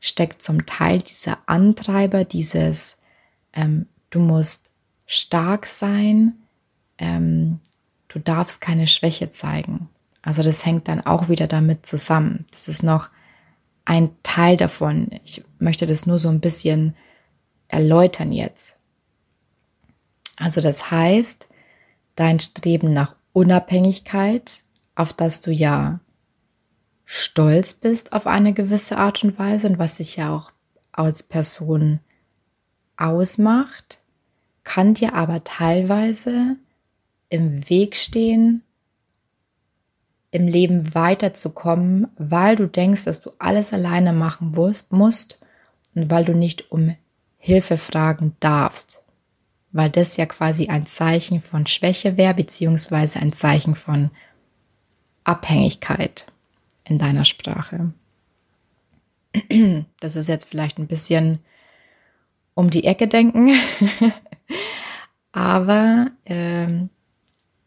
steckt 0.00 0.40
zum 0.40 0.64
Teil 0.64 1.02
dieser 1.02 1.38
Antreiber, 1.44 2.24
dieses 2.24 2.96
ähm, 3.52 3.84
du 4.08 4.20
musst 4.20 4.70
stark 5.04 5.66
sein, 5.66 6.38
ähm, 6.96 7.60
du 8.08 8.18
darfst 8.18 8.62
keine 8.62 8.86
Schwäche 8.86 9.30
zeigen. 9.30 9.90
Also 10.22 10.42
das 10.42 10.64
hängt 10.64 10.88
dann 10.88 11.04
auch 11.04 11.28
wieder 11.28 11.48
damit 11.48 11.84
zusammen. 11.84 12.46
Das 12.50 12.66
ist 12.66 12.82
noch 12.82 13.10
ein 13.84 14.08
Teil 14.22 14.56
davon. 14.56 15.10
Ich 15.22 15.44
möchte 15.58 15.86
das 15.86 16.06
nur 16.06 16.18
so 16.18 16.30
ein 16.30 16.40
bisschen 16.40 16.96
erläutern 17.68 18.32
jetzt. 18.32 18.76
Also 20.38 20.60
das 20.60 20.90
heißt, 20.90 21.48
dein 22.14 22.40
Streben 22.40 22.92
nach 22.92 23.16
Unabhängigkeit 23.32 24.62
auf 24.94 25.12
das 25.12 25.40
du 25.40 25.52
ja 25.52 26.00
stolz 27.04 27.74
bist 27.74 28.12
auf 28.12 28.26
eine 28.26 28.52
gewisse 28.52 28.98
Art 28.98 29.22
und 29.22 29.38
Weise 29.38 29.68
und 29.68 29.78
was 29.78 29.98
sich 29.98 30.16
ja 30.16 30.34
auch 30.34 30.50
als 30.90 31.22
Person 31.22 32.00
ausmacht, 32.96 34.00
kann 34.64 34.94
dir 34.94 35.14
aber 35.14 35.44
teilweise 35.44 36.56
im 37.28 37.68
Weg 37.68 37.94
stehen, 37.96 38.62
im 40.30 40.48
Leben 40.48 40.94
weiterzukommen, 40.94 42.08
weil 42.16 42.56
du 42.56 42.66
denkst, 42.66 43.04
dass 43.04 43.20
du 43.20 43.30
alles 43.38 43.72
alleine 43.72 44.12
machen 44.12 44.52
musst 44.90 45.38
und 45.94 46.10
weil 46.10 46.24
du 46.24 46.34
nicht 46.34 46.72
um 46.72 46.96
Hilfe 47.38 47.76
fragen 47.76 48.36
darfst, 48.40 49.02
weil 49.72 49.90
das 49.90 50.16
ja 50.16 50.26
quasi 50.26 50.68
ein 50.68 50.86
Zeichen 50.86 51.42
von 51.42 51.66
Schwäche 51.66 52.16
wäre, 52.16 52.34
beziehungsweise 52.34 53.20
ein 53.20 53.32
Zeichen 53.32 53.74
von 53.74 54.10
Abhängigkeit 55.24 56.26
in 56.84 56.98
deiner 56.98 57.24
Sprache. 57.24 57.92
Das 60.00 60.16
ist 60.16 60.28
jetzt 60.28 60.48
vielleicht 60.48 60.78
ein 60.78 60.86
bisschen 60.86 61.40
um 62.54 62.70
die 62.70 62.84
Ecke 62.84 63.06
denken, 63.06 63.52
aber 65.32 66.10
ähm, 66.24 66.88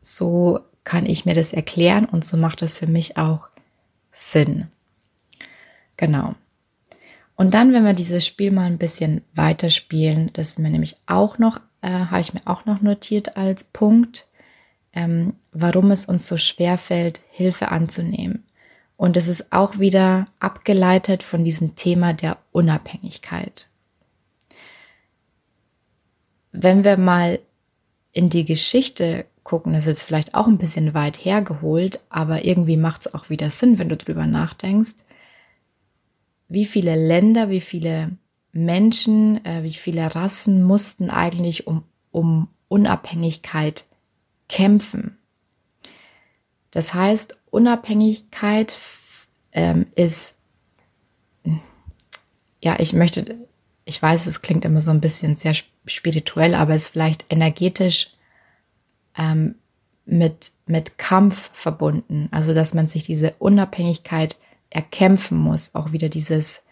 so 0.02 0.62
kann 0.84 1.06
ich 1.06 1.26
mir 1.26 1.36
das 1.36 1.54
erklären 1.54 2.06
und 2.06 2.26
so 2.26 2.38
macht 2.38 2.64
das 2.64 2.76
für 2.76 2.88
mich 2.88 3.18
auch 3.18 3.50
Sinn. 4.12 4.68
Genau. 5.98 6.34
Und 7.40 7.54
dann, 7.54 7.72
wenn 7.72 7.86
wir 7.86 7.94
dieses 7.94 8.26
Spiel 8.26 8.52
mal 8.52 8.66
ein 8.66 8.78
bisschen 8.78 9.22
weiterspielen, 9.34 10.30
das 10.34 10.50
ist 10.50 10.60
mir 10.60 10.70
nämlich 10.70 10.98
auch 11.06 11.38
noch, 11.38 11.62
äh, 11.82 11.88
habe 11.88 12.20
ich 12.20 12.34
mir 12.34 12.42
auch 12.44 12.66
noch 12.66 12.82
notiert 12.82 13.38
als 13.38 13.64
Punkt, 13.64 14.28
ähm, 14.92 15.36
warum 15.54 15.90
es 15.92 16.06
uns 16.06 16.28
so 16.28 16.36
schwer 16.36 16.78
fällt, 16.78 17.22
Hilfe 17.30 17.72
anzunehmen. 17.72 18.44
Und 18.98 19.16
es 19.16 19.30
ist 19.30 19.54
auch 19.54 19.80
wieder 19.80 20.26
abgeleitet 20.42 21.24
von 21.24 21.46
diesem 21.46 21.76
Thema 21.76 22.12
der 22.12 22.36
Unabhängigkeit. 22.52 23.70
Wenn 26.52 26.84
wir 26.84 26.98
mal 26.98 27.40
in 28.12 28.30
die 28.30 28.44
Geschichte 28.44 29.26
gucken, 29.46 29.72
das 29.72 29.88
ist 29.88 30.04
vielleicht 30.04 30.36
auch 30.36 30.48
ein 30.48 30.58
bisschen 30.58 30.94
weit 30.94 31.24
hergeholt, 31.24 32.02
aber 32.10 32.44
irgendwie 32.44 32.76
macht 32.76 33.06
es 33.06 33.14
auch 33.14 33.30
wieder 33.30 33.50
Sinn, 33.50 33.80
wenn 33.80 33.88
du 33.88 33.96
drüber 33.96 34.26
nachdenkst, 34.26 35.06
wie 36.50 36.66
viele 36.66 36.96
Länder, 36.96 37.50
wie 37.50 37.62
viele 37.62 38.18
Menschen, 38.52 39.44
äh, 39.46 39.64
wie 39.64 39.74
viele 39.74 40.14
Rassen 40.14 40.64
mussten 40.64 41.10
eigentlich 41.10 41.68
um, 41.68 41.84
um 42.12 42.50
Unabhängigkeit 42.68 43.86
kämpfen. 44.50 45.18
Das 46.72 46.94
heißt, 46.94 47.38
Unabhängigkeit 47.52 48.76
ähm, 49.52 49.88
ist, 49.96 50.36
ja, 52.62 52.80
ich 52.80 52.94
möchte, 52.94 53.48
ich 53.86 54.02
weiß, 54.02 54.28
es 54.28 54.42
klingt 54.42 54.66
immer 54.66 54.82
so 54.82 54.92
ein 54.92 55.02
bisschen 55.02 55.36
sehr 55.36 55.54
spirituell, 55.86 56.56
aber 56.56 56.76
ist 56.76 56.90
vielleicht 56.90 57.26
energetisch 57.30 58.12
ähm, 59.18 59.56
mit, 60.06 60.52
mit 60.66 60.98
Kampf 60.98 61.52
verbunden. 61.54 62.28
Also, 62.32 62.54
dass 62.54 62.74
man 62.74 62.88
sich 62.88 63.04
diese 63.04 63.36
Unabhängigkeit 63.40 64.36
erkämpfen 64.70 65.38
muss, 65.38 65.76
auch 65.76 65.92
wieder 65.92 66.10
dieses, 66.10 66.64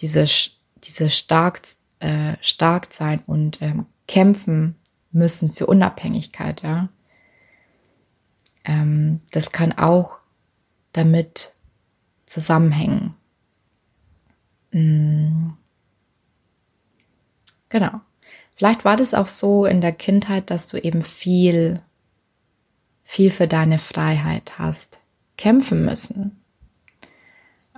dieses, 0.00 0.50
dieses 0.84 1.16
stark, 1.16 1.62
äh, 2.00 2.36
stark 2.40 2.92
sein 2.92 3.22
und 3.26 3.60
ähm, 3.60 3.86
kämpfen 4.06 4.76
müssen 5.10 5.52
für 5.52 5.66
Unabhängigkeit, 5.66 6.62
ja. 6.62 6.88
Ähm, 8.64 9.20
das 9.32 9.50
kann 9.50 9.72
auch 9.72 10.20
damit 10.92 11.54
zusammenhängen. 12.26 13.14
Mhm. 14.70 15.56
Genau. 17.68 18.00
Vielleicht 18.54 18.84
war 18.84 18.96
das 18.96 19.14
auch 19.14 19.28
so 19.28 19.66
in 19.66 19.80
der 19.80 19.92
Kindheit, 19.92 20.50
dass 20.50 20.66
du 20.66 20.76
eben 20.76 21.02
viel, 21.02 21.82
viel 23.02 23.30
für 23.30 23.48
deine 23.48 23.78
Freiheit 23.78 24.58
hast 24.58 25.00
kämpfen 25.36 25.84
müssen. 25.84 26.41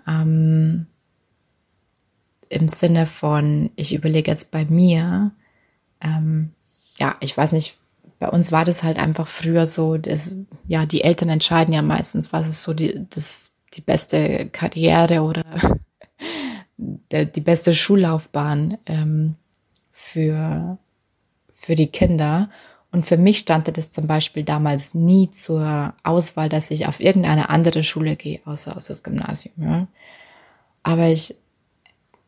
Ähm, 0.06 0.86
Im 2.48 2.68
Sinne 2.68 3.06
von, 3.06 3.70
ich 3.76 3.94
überlege 3.94 4.30
jetzt 4.30 4.50
bei 4.50 4.64
mir, 4.64 5.32
ähm, 6.00 6.52
ja, 6.98 7.16
ich 7.20 7.36
weiß 7.36 7.52
nicht, 7.52 7.76
bei 8.18 8.28
uns 8.28 8.52
war 8.52 8.64
das 8.64 8.82
halt 8.82 8.98
einfach 8.98 9.26
früher 9.26 9.66
so, 9.66 9.96
dass, 9.96 10.34
ja, 10.66 10.86
die 10.86 11.02
Eltern 11.02 11.28
entscheiden 11.28 11.74
ja 11.74 11.82
meistens, 11.82 12.32
was 12.32 12.48
ist 12.48 12.62
so 12.62 12.72
die, 12.72 13.06
das, 13.10 13.52
die 13.74 13.80
beste 13.80 14.48
Karriere 14.50 15.22
oder 15.22 15.44
der, 16.76 17.24
die 17.24 17.40
beste 17.40 17.74
Schullaufbahn 17.74 18.78
ähm, 18.86 19.34
für, 19.90 20.78
für 21.52 21.74
die 21.74 21.88
Kinder. 21.88 22.50
Und 22.94 23.06
für 23.06 23.16
mich 23.16 23.38
stand 23.38 23.76
das 23.76 23.90
zum 23.90 24.06
Beispiel 24.06 24.44
damals 24.44 24.94
nie 24.94 25.28
zur 25.28 25.94
Auswahl, 26.04 26.48
dass 26.48 26.70
ich 26.70 26.86
auf 26.86 27.00
irgendeine 27.00 27.50
andere 27.50 27.82
Schule 27.82 28.14
gehe, 28.14 28.38
außer 28.44 28.76
aus 28.76 28.84
das 28.84 29.02
Gymnasium. 29.02 29.54
Ja. 29.58 29.88
Aber 30.84 31.08
ich, 31.08 31.34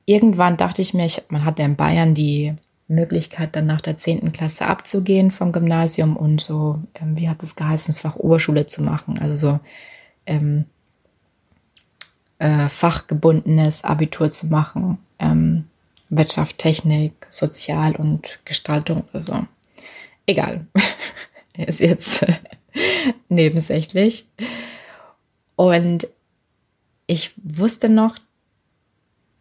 irgendwann 0.07 0.57
dachte 0.57 0.83
ich 0.83 0.93
mir, 0.93 1.07
ich, 1.07 1.23
man 1.29 1.45
hat 1.45 1.61
ja 1.61 1.67
in 1.67 1.77
Bayern 1.77 2.17
die 2.17 2.57
Möglichkeit, 2.89 3.55
dann 3.55 3.67
nach 3.67 3.81
der 3.81 3.97
zehnten 3.97 4.33
Klasse 4.33 4.67
abzugehen 4.67 5.31
vom 5.31 5.53
Gymnasium 5.53 6.17
und 6.17 6.41
so, 6.41 6.81
ähm, 7.01 7.17
wie 7.17 7.29
hat 7.29 7.45
es 7.45 7.55
geheißen, 7.55 7.95
Fachoberschule 7.95 8.67
zu 8.67 8.83
machen. 8.83 9.21
Also 9.21 9.37
so 9.37 9.61
ähm, 10.27 10.65
äh, 12.41 12.69
fachgebundenes 12.69 13.85
Abitur 13.85 14.31
zu 14.33 14.49
machen. 14.49 14.99
Ähm, 15.21 15.69
Wirtschaft, 16.09 16.59
Technik, 16.59 17.25
Sozial 17.31 17.95
und 17.95 18.41
Gestaltung 18.45 19.05
oder 19.13 19.23
so. 19.23 19.47
Egal. 20.27 20.67
Ist 21.57 21.81
jetzt 21.81 22.25
nebensächlich. 23.29 24.29
Und 25.55 26.09
ich 27.07 27.33
wusste 27.37 27.89
noch, 27.89 28.17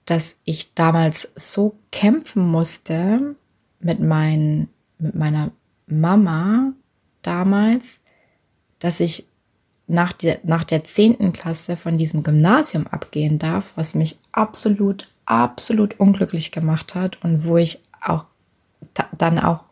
dass 0.05 0.37
ich 0.45 0.73
damals 0.75 1.31
so 1.35 1.75
kämpfen 1.91 2.47
musste 2.47 3.35
mit, 3.79 3.99
mein, 3.99 4.69
mit 4.99 5.15
meiner 5.15 5.51
Mama 5.87 6.73
damals, 7.23 7.99
dass 8.79 8.99
ich 8.99 9.25
nach 9.87 10.13
der, 10.13 10.39
nach 10.43 10.63
der 10.63 10.83
10. 10.83 11.33
Klasse 11.33 11.77
von 11.77 11.97
diesem 11.97 12.23
Gymnasium 12.23 12.87
abgehen 12.87 13.39
darf, 13.39 13.73
was 13.75 13.95
mich 13.95 14.17
absolut, 14.31 15.09
absolut 15.25 15.99
unglücklich 15.99 16.51
gemacht 16.51 16.95
hat 16.95 17.23
und 17.23 17.45
wo 17.45 17.57
ich 17.57 17.79
auch 18.01 18.25
dann 19.17 19.39
auch 19.39 19.63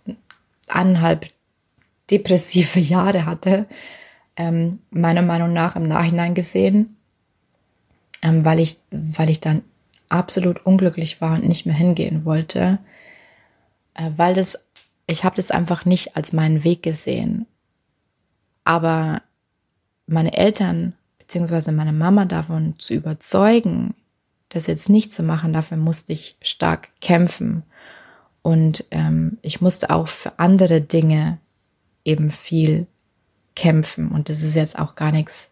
eineinhalb 0.73 1.29
depressive 2.09 2.79
Jahre 2.79 3.25
hatte, 3.25 3.67
ähm, 4.35 4.79
meiner 4.89 5.21
Meinung 5.21 5.53
nach 5.53 5.75
im 5.75 5.87
Nachhinein 5.87 6.33
gesehen, 6.33 6.97
ähm, 8.21 8.43
weil, 8.45 8.59
ich, 8.59 8.77
weil 8.91 9.29
ich 9.29 9.39
dann 9.39 9.61
absolut 10.09 10.65
unglücklich 10.65 11.21
war 11.21 11.33
und 11.33 11.47
nicht 11.47 11.65
mehr 11.65 11.75
hingehen 11.75 12.25
wollte, 12.25 12.79
äh, 13.93 14.09
weil 14.15 14.33
das, 14.33 14.65
ich 15.07 15.23
habe 15.23 15.35
das 15.35 15.51
einfach 15.51 15.85
nicht 15.85 16.15
als 16.15 16.33
meinen 16.33 16.63
Weg 16.63 16.83
gesehen. 16.83 17.45
Aber 18.63 19.21
meine 20.07 20.35
Eltern 20.35 20.93
beziehungsweise 21.33 21.71
meine 21.71 21.93
Mama 21.93 22.25
davon 22.25 22.75
zu 22.77 22.93
überzeugen, 22.93 23.95
das 24.49 24.67
jetzt 24.67 24.89
nicht 24.89 25.11
zu 25.11 25.23
machen, 25.23 25.53
dafür 25.53 25.77
musste 25.77 26.13
ich 26.13 26.37
stark 26.41 26.89
kämpfen. 27.01 27.63
Und 28.43 28.85
ähm, 28.91 29.39
ich 29.41 29.61
musste 29.61 29.89
auch 29.89 30.07
für 30.07 30.37
andere 30.37 30.81
Dinge 30.81 31.39
eben 32.05 32.29
viel 32.29 32.87
kämpfen. 33.55 34.09
Und 34.09 34.29
das 34.29 34.43
ist 34.43 34.53
jetzt 34.55 34.77
auch 34.77 34.95
gar 34.95 35.11
nichts 35.11 35.49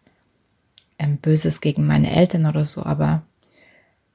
ähm, 0.98 1.16
Böses 1.16 1.60
gegen 1.60 1.86
meine 1.86 2.14
Eltern 2.14 2.46
oder 2.46 2.64
so, 2.64 2.82
aber 2.84 3.22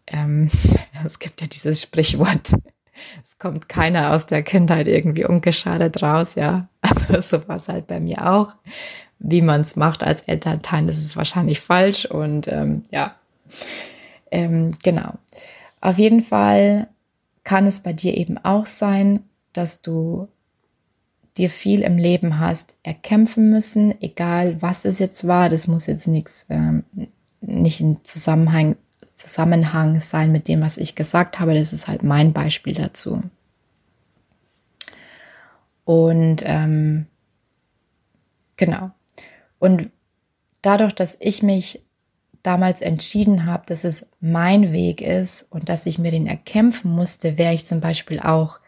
ähm, 0.07 0.49
es 1.05 1.19
gibt 1.19 1.41
ja 1.41 1.47
dieses 1.47 1.81
Sprichwort, 1.81 2.53
es 3.23 3.37
kommt 3.37 3.67
keiner 3.67 4.13
aus 4.13 4.25
der 4.27 4.43
Kindheit 4.43 4.87
irgendwie 4.87 5.25
ungeschadet 5.25 6.01
raus, 6.01 6.35
ja. 6.35 6.67
Also 6.81 7.21
so 7.21 7.47
war 7.47 7.57
es 7.57 7.67
halt 7.67 7.87
bei 7.87 7.99
mir 7.99 8.31
auch. 8.31 8.55
Wie 9.19 9.41
man 9.41 9.61
es 9.61 9.75
macht 9.75 10.03
als 10.03 10.21
Elternteil, 10.21 10.85
das 10.85 10.97
ist 10.97 11.17
wahrscheinlich 11.17 11.59
falsch 11.59 12.05
und 12.05 12.47
ähm, 12.47 12.83
ja, 12.91 13.15
ähm, 14.29 14.73
genau. 14.83 15.13
Auf 15.81 15.97
jeden 15.97 16.21
Fall 16.21 16.87
kann 17.47 17.65
es 17.65 17.79
bei 17.79 17.93
dir 17.93 18.17
eben 18.17 18.37
auch 18.39 18.65
sein, 18.65 19.21
dass 19.53 19.81
du 19.81 20.27
dir 21.37 21.49
viel 21.49 21.79
im 21.79 21.97
Leben 21.97 22.41
hast 22.41 22.75
erkämpfen 22.83 23.49
müssen, 23.49 24.01
egal 24.01 24.61
was 24.61 24.83
es 24.83 24.99
jetzt 24.99 25.25
war. 25.29 25.47
Das 25.47 25.65
muss 25.69 25.85
jetzt 25.85 26.09
nichts, 26.09 26.45
ähm, 26.49 26.83
nicht 27.39 27.79
in 27.79 28.03
Zusammenhang, 28.03 28.75
Zusammenhang 29.07 30.01
sein 30.01 30.33
mit 30.33 30.49
dem, 30.49 30.59
was 30.59 30.77
ich 30.77 30.95
gesagt 30.95 31.39
habe. 31.39 31.53
Das 31.53 31.71
ist 31.71 31.87
halt 31.87 32.03
mein 32.03 32.33
Beispiel 32.33 32.73
dazu. 32.73 33.23
Und 35.85 36.43
ähm, 36.43 37.05
genau. 38.57 38.91
Und 39.57 39.89
dadurch, 40.61 40.91
dass 40.91 41.15
ich 41.21 41.43
mich 41.43 41.81
damals 42.47 42.79
entschieden 42.79 43.45
habe, 43.45 43.65
dass 43.67 43.83
es 43.83 44.05
mein 44.21 44.71
Weg 44.71 45.01
ist 45.01 45.45
und 45.49 45.67
dass 45.67 45.85
ich 45.85 45.99
mir 45.99 46.11
den 46.11 46.27
erkämpfen 46.27 46.89
musste, 46.89 47.37
wäre 47.37 47.53
ich 47.53 47.65
zum 47.65 47.81
Beispiel 47.81 48.21
auch 48.21 48.61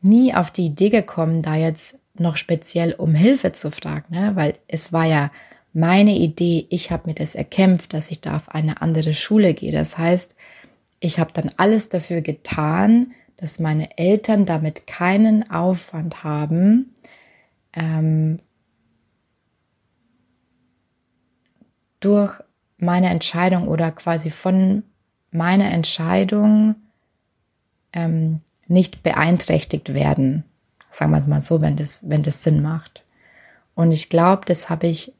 nie 0.00 0.34
auf 0.34 0.50
die 0.50 0.64
Idee 0.66 0.88
gekommen, 0.88 1.42
da 1.42 1.54
jetzt 1.54 1.98
noch 2.14 2.38
speziell 2.38 2.94
um 2.94 3.14
Hilfe 3.14 3.52
zu 3.52 3.70
fragen, 3.70 4.14
ne? 4.14 4.30
weil 4.34 4.54
es 4.66 4.94
war 4.94 5.04
ja 5.04 5.30
meine 5.74 6.16
Idee, 6.16 6.66
ich 6.70 6.90
habe 6.90 7.10
mir 7.10 7.14
das 7.14 7.34
erkämpft, 7.34 7.92
dass 7.92 8.10
ich 8.10 8.22
da 8.22 8.36
auf 8.36 8.48
eine 8.48 8.80
andere 8.80 9.12
Schule 9.12 9.52
gehe. 9.52 9.72
Das 9.72 9.98
heißt, 9.98 10.34
ich 10.98 11.20
habe 11.20 11.30
dann 11.34 11.50
alles 11.58 11.90
dafür 11.90 12.22
getan, 12.22 13.12
dass 13.36 13.60
meine 13.60 13.98
Eltern 13.98 14.46
damit 14.46 14.86
keinen 14.86 15.50
Aufwand 15.50 16.24
haben, 16.24 16.94
ähm, 17.74 18.38
durch 22.00 22.40
meine 22.78 23.10
Entscheidung 23.10 23.68
oder 23.68 23.90
quasi 23.90 24.30
von 24.30 24.82
meiner 25.30 25.70
Entscheidung 25.70 26.76
ähm, 27.92 28.40
nicht 28.66 29.02
beeinträchtigt 29.02 29.92
werden. 29.94 30.44
Sagen 30.90 31.10
wir 31.10 31.18
es 31.18 31.26
mal 31.26 31.42
so, 31.42 31.60
wenn 31.60 31.76
das, 31.76 32.08
wenn 32.08 32.22
das 32.22 32.42
Sinn 32.42 32.62
macht. 32.62 33.04
Und 33.74 33.92
ich 33.92 34.08
glaube, 34.08 34.44
das 34.46 34.70
habe 34.70 34.86
ich 34.86 35.12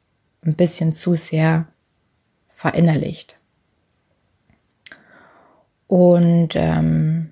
ein 0.44 0.54
bisschen 0.54 0.92
zu 0.92 1.14
sehr 1.14 1.66
verinnerlicht. 2.50 3.36
Und 5.86 6.50
ähm, 6.54 7.30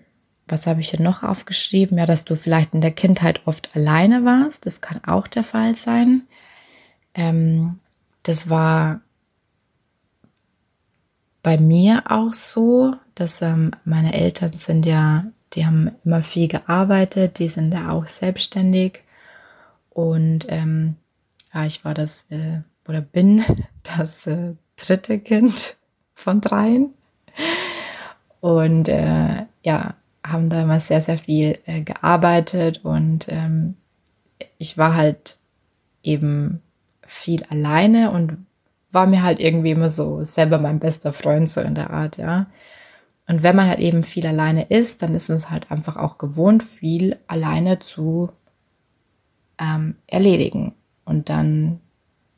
was 0.49 0.67
habe 0.67 0.81
ich 0.81 0.91
hier 0.91 1.01
noch 1.01 1.23
aufgeschrieben? 1.23 1.99
Ja, 1.99 2.07
dass 2.07 2.25
du 2.25 2.37
vielleicht 2.37 2.75
in 2.75 2.81
der 2.81 2.93
Kindheit 2.93 3.41
oft 3.47 3.75
alleine 3.75 4.25
warst. 4.25 4.67
Das 4.67 4.81
kann 4.81 5.03
auch 5.05 5.27
der 5.27 5.45
Fall 5.45 5.75
sein. 5.75 6.23
Ähm, 7.15 7.81
das 8.23 8.49
war 8.49 9.01
bei 11.47 11.59
mir 11.59 12.03
auch 12.09 12.33
so, 12.33 12.97
dass 13.15 13.41
ähm, 13.41 13.71
meine 13.85 14.15
Eltern 14.15 14.57
sind 14.57 14.85
ja 14.85 15.27
die 15.53 15.67
haben 15.67 15.93
immer 16.05 16.23
viel 16.23 16.49
gearbeitet, 16.49 17.39
die 17.39 17.49
sind 17.49 17.73
ja 17.73 17.91
auch 17.91 18.07
selbstständig. 18.07 19.03
Und 19.91 20.47
ähm, 20.49 20.97
ja, 21.55 21.65
ich 21.67 21.85
war 21.85 21.95
das 21.95 22.27
äh, 22.31 22.61
oder 22.87 23.01
bin 23.01 23.45
das 23.97 24.27
äh, 24.27 24.55
dritte 24.77 25.19
Kind 25.19 25.77
von 26.15 26.41
dreien. 26.41 26.95
Und 28.41 28.89
äh, 28.89 29.47
ja, 29.63 29.95
haben 30.25 30.51
da 30.51 30.63
immer 30.63 30.81
sehr, 30.81 31.03
sehr 31.03 31.19
viel 31.19 31.59
äh, 31.67 31.83
gearbeitet 31.83 32.85
und 32.85 33.27
ähm, 33.29 33.77
ich 34.59 34.77
war 34.77 34.95
halt 34.95 35.37
eben 36.03 36.61
viel 37.07 37.45
alleine 37.45 38.11
und 38.11 38.46
war 38.97 39.07
mir 39.07 39.23
halt 39.23 39.41
irgendwie 39.41 39.73
immer 39.73 39.91
so 39.91 40.25
selber 40.25 40.59
mein 40.59 40.79
bester 40.79 41.13
Freund 41.13 41.51
so 41.51 41.61
in 41.61 41.75
der 41.75 41.91
Art, 41.91 42.17
ja. 42.17 42.47
Und 43.29 43.43
wenn 43.43 43.55
man 43.55 43.69
halt 43.69 43.79
eben 43.79 44.03
viel 44.03 44.27
alleine 44.27 44.65
ist, 44.71 45.03
dann 45.03 45.15
ist 45.15 45.29
es 45.29 45.51
halt 45.51 45.71
einfach 45.71 45.99
auch 45.99 46.17
gewohnt, 46.17 46.63
viel 46.63 47.19
alleine 47.27 47.79
zu 47.79 48.33
ähm, 49.59 49.97
erledigen. 50.07 50.73
Und 51.05 51.29
dann 51.29 51.81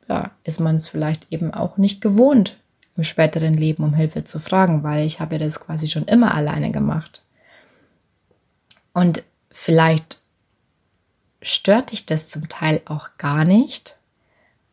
ja, 0.09 0.31
ist 0.43 0.59
man 0.59 0.75
es 0.75 0.89
vielleicht 0.89 1.31
eben 1.31 1.53
auch 1.53 1.77
nicht 1.77 2.01
gewohnt, 2.01 2.57
im 2.97 3.05
späteren 3.05 3.53
Leben 3.53 3.85
um 3.85 3.93
Hilfe 3.93 4.25
zu 4.25 4.37
fragen, 4.37 4.83
weil 4.83 5.05
ich 5.05 5.21
habe 5.21 5.35
ja 5.35 5.39
das 5.39 5.61
quasi 5.61 5.87
schon 5.87 6.05
immer 6.05 6.35
alleine 6.35 6.71
gemacht. 6.71 7.23
Und 8.91 9.23
vielleicht 9.49 10.19
stört 11.41 11.93
dich 11.93 12.05
das 12.05 12.27
zum 12.27 12.49
Teil 12.49 12.81
auch 12.83 13.11
gar 13.17 13.45
nicht. 13.45 13.95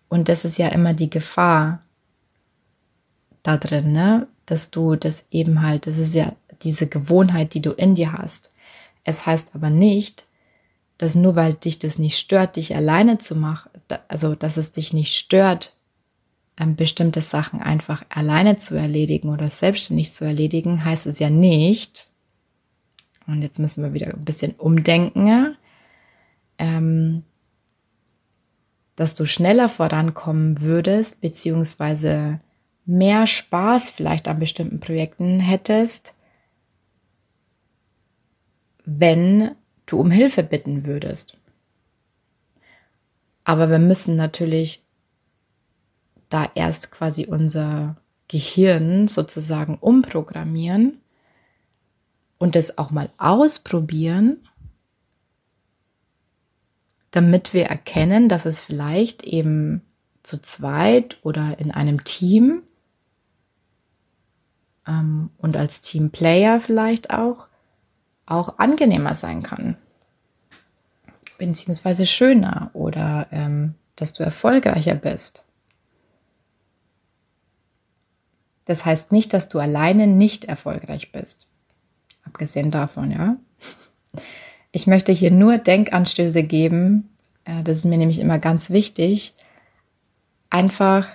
Und 0.09 0.29
das 0.29 0.45
ist 0.45 0.59
ja 0.59 0.69
immer 0.69 0.95
die 0.95 1.11
Gefahr 1.11 1.83
da 3.43 3.57
drin, 3.57 3.93
ne? 3.93 4.29
dass 4.47 4.71
du 4.71 4.97
das 4.97 5.27
eben 5.31 5.63
halt, 5.63 5.87
das 5.87 5.99
ist 5.99 6.15
ja 6.15 6.33
diese 6.63 6.87
Gewohnheit, 6.87 7.55
die 7.55 7.63
du 7.63 7.73
in 7.73 7.95
dir 7.95 8.13
hast. 8.13 8.51
Es 9.05 9.27
heißt 9.27 9.55
aber 9.55 9.71
nicht, 9.71 10.25
dass 10.99 11.15
nur 11.15 11.37
weil 11.37 11.55
dich 11.55 11.79
das 11.79 11.99
nicht 11.99 12.19
stört, 12.19 12.57
dich 12.57 12.75
alleine 12.75 13.19
zu 13.19 13.37
machen, 13.37 13.71
also 14.09 14.35
dass 14.35 14.57
es 14.57 14.73
dich 14.73 14.93
nicht 14.93 15.17
stört, 15.17 15.75
ähm, 16.59 16.77
bestimmte 16.77 17.21
Sachen 17.21 17.61
einfach 17.61 18.05
alleine 18.09 18.57
zu 18.57 18.75
erledigen 18.75 19.29
oder 19.29 19.51
selbstständig 19.51 20.15
zu 20.15 20.25
erledigen, 20.25 20.85
heißt 20.85 21.07
es 21.07 21.19
ja 21.19 21.29
nicht, 21.29 22.09
und 23.27 23.43
jetzt 23.43 23.59
müssen 23.59 23.83
wir 23.83 23.93
wieder 23.93 24.07
ein 24.07 24.25
bisschen 24.25 24.53
umdenken, 24.53 25.57
ähm, 26.59 27.25
dass 28.97 29.15
du 29.15 29.27
schneller 29.27 29.69
vorankommen 29.69 30.61
würdest, 30.61 31.21
beziehungsweise 31.21 32.41
mehr 32.87 33.27
Spaß 33.27 33.91
vielleicht 33.91 34.27
an 34.27 34.39
bestimmten 34.39 34.81
Projekten 34.81 35.39
hättest, 35.41 36.15
wenn 38.85 39.53
du 39.85 40.01
um 40.01 40.11
Hilfe 40.11 40.43
bitten 40.43 40.87
würdest. 40.87 41.39
Aber 43.45 43.69
wir 43.71 43.79
müssen 43.79 44.17
natürlich 44.17 44.83
da 46.29 46.51
erst 46.55 46.91
quasi 46.91 47.27
unser 47.27 47.97
Gehirn 48.29 49.07
sozusagen 49.09 49.77
umprogrammieren 49.77 51.01
und 52.39 52.57
das 52.57 52.79
auch 52.79 52.91
mal 52.91 53.11
ausprobieren, 53.19 54.49
damit 57.17 57.55
wir 57.55 57.65
erkennen, 57.65 58.29
dass 58.29 58.45
es 58.45 58.61
vielleicht 58.61 59.23
eben 59.25 59.81
zu 60.23 60.41
zweit 60.43 61.19
oder 61.23 61.59
in 61.59 61.71
einem 61.71 62.05
Team 62.05 62.63
ähm, 64.87 65.31
und 65.39 65.57
als 65.57 65.81
Teamplayer 65.81 66.61
vielleicht 66.61 67.11
auch, 67.11 67.49
auch 68.27 68.59
angenehmer 68.59 69.15
sein 69.15 69.43
kann. 69.43 69.79
Beziehungsweise 71.39 72.05
schöner 72.05 72.71
oder 72.75 73.29
ähm, 73.31 73.77
dass 73.95 74.13
du 74.13 74.23
erfolgreicher 74.23 74.95
bist. 74.95 75.47
Das 78.67 78.85
heißt 78.85 79.11
nicht, 79.11 79.33
dass 79.33 79.49
du 79.49 79.59
alleine 79.59 80.07
nicht 80.07 80.45
erfolgreich 80.45 81.13
bist. 81.13 81.49
Abgesehen 82.25 82.71
davon, 82.71 83.11
ja. 83.11 83.37
Ich 84.73 84.87
möchte 84.87 85.13
hier 85.13 85.31
nur 85.31 85.59
Denkanstöße 85.59 86.43
geben. 86.43 87.11
Äh, 87.45 87.63
das 87.63 87.79
ist 87.79 87.85
mir 87.85 87.99
nämlich 87.99 88.19
immer 88.21 88.39
ganz 88.39 88.71
wichtig. 88.71 89.35
Einfach 90.51 91.09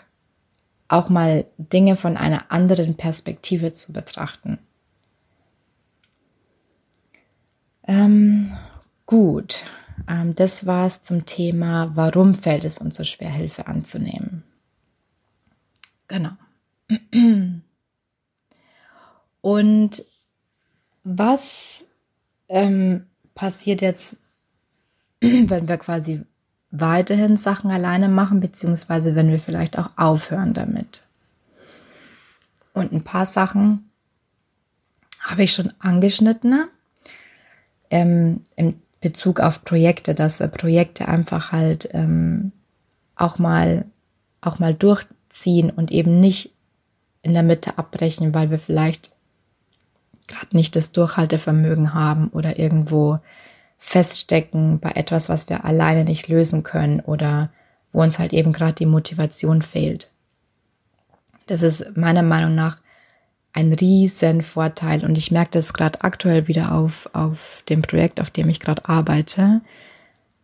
auch 0.88 1.10
mal 1.10 1.46
Dinge 1.58 1.96
von 1.96 2.18
einer 2.18 2.52
anderen 2.52 2.96
Perspektive 2.96 3.72
zu 3.72 3.94
betrachten. 3.94 4.60
Ähm, 7.88 8.52
gut, 9.06 9.64
ähm, 10.08 10.36
das 10.36 10.66
war 10.66 10.88
es 10.88 11.02
zum 11.02 11.26
Thema, 11.26 11.92
warum 11.96 12.34
fällt 12.36 12.66
es 12.66 12.78
uns 12.78 12.96
so 12.96 13.04
schwer, 13.04 13.32
Hilfe 13.32 13.68
anzunehmen. 13.68 14.44
Genau. 16.08 16.32
Und 19.42 20.06
was 21.04 21.88
ähm, 22.50 23.08
passiert 23.36 23.82
jetzt, 23.82 24.16
wenn 25.22 25.68
wir 25.68 25.78
quasi 25.78 26.22
weiterhin 26.72 27.38
Sachen 27.38 27.72
alleine 27.72 28.10
machen, 28.10 28.40
beziehungsweise 28.40 29.16
wenn 29.16 29.30
wir 29.30 29.40
vielleicht 29.40 29.78
auch 29.78 29.90
aufhören 29.98 30.54
damit? 30.54 31.04
Und 32.74 32.92
ein 32.94 33.04
paar 33.04 33.26
Sachen 33.26 33.90
habe 35.20 35.44
ich 35.44 35.54
schon 35.54 35.74
angeschnitten 35.80 36.66
ähm, 37.90 38.46
im 38.56 38.76
Bezug 39.02 39.40
auf 39.40 39.64
Projekte, 39.64 40.16
dass 40.16 40.40
wir 40.40 40.48
Projekte 40.48 41.08
einfach 41.08 41.52
halt 41.52 41.90
ähm, 41.94 42.52
auch 43.16 43.38
mal 43.38 43.86
auch 44.42 44.58
mal 44.58 44.74
durchziehen 44.74 45.70
und 45.70 45.92
eben 45.92 46.20
nicht 46.20 46.54
in 47.22 47.34
der 47.34 47.44
Mitte 47.44 47.78
abbrechen, 47.78 48.34
weil 48.34 48.50
wir 48.50 48.60
vielleicht 48.60 49.12
gerade 50.32 50.56
nicht 50.56 50.76
das 50.76 50.92
Durchhaltevermögen 50.92 51.94
haben 51.94 52.30
oder 52.30 52.58
irgendwo 52.58 53.20
feststecken 53.78 54.80
bei 54.80 54.92
etwas, 54.92 55.30
was 55.30 55.50
wir 55.50 55.66
alleine 55.66 56.04
nicht 56.04 56.28
lösen 56.28 56.64
können 56.64 57.00
oder 57.00 57.50
wo 57.92 58.02
uns 58.02 58.20
halt 58.20 58.34
eben 58.34 58.54
gerade 58.54 58.74
die 58.74 58.86
Motivation 58.86 59.62
fehlt. 59.62 60.12
Das 61.48 61.62
ist 61.62 61.98
meiner 61.98 62.24
Meinung 62.24 62.56
nach 62.56 62.82
ein 63.54 63.74
riesen 63.74 64.44
Vorteil 64.44 65.04
und 65.04 65.18
ich 65.18 65.32
merke 65.32 65.52
das 65.52 65.74
gerade 65.74 66.02
aktuell 66.04 66.48
wieder 66.48 66.74
auf, 66.74 67.10
auf 67.14 67.64
dem 67.68 67.82
Projekt, 67.82 68.22
auf 68.22 68.30
dem 68.30 68.48
ich 68.50 68.60
gerade 68.60 68.88
arbeite. 68.88 69.62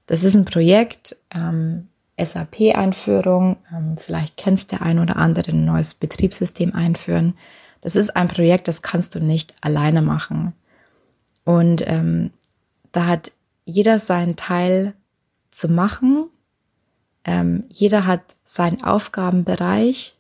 Das 0.07 0.23
ist 0.23 0.35
ein 0.35 0.45
Projekt, 0.45 1.15
ähm, 1.33 1.87
SAP-Einführung. 2.19 3.57
Ähm, 3.71 3.95
vielleicht 3.97 4.37
kennst 4.37 4.71
der 4.71 4.81
ein 4.81 4.99
oder 4.99 5.17
andere 5.17 5.51
ein 5.51 5.65
neues 5.65 5.93
Betriebssystem 5.93 6.73
einführen. 6.73 7.35
Das 7.87 7.95
ist 7.95 8.17
ein 8.17 8.27
Projekt, 8.27 8.67
das 8.67 8.81
kannst 8.81 9.15
du 9.15 9.21
nicht 9.21 9.55
alleine 9.61 10.01
machen. 10.01 10.51
Und 11.45 11.87
ähm, 11.87 12.31
da 12.91 13.05
hat 13.05 13.31
jeder 13.63 13.97
seinen 13.99 14.35
Teil 14.35 14.93
zu 15.51 15.69
machen. 15.69 16.27
Ähm, 17.23 17.63
jeder 17.69 18.05
hat 18.05 18.35
seinen 18.43 18.83
Aufgabenbereich. 18.83 20.17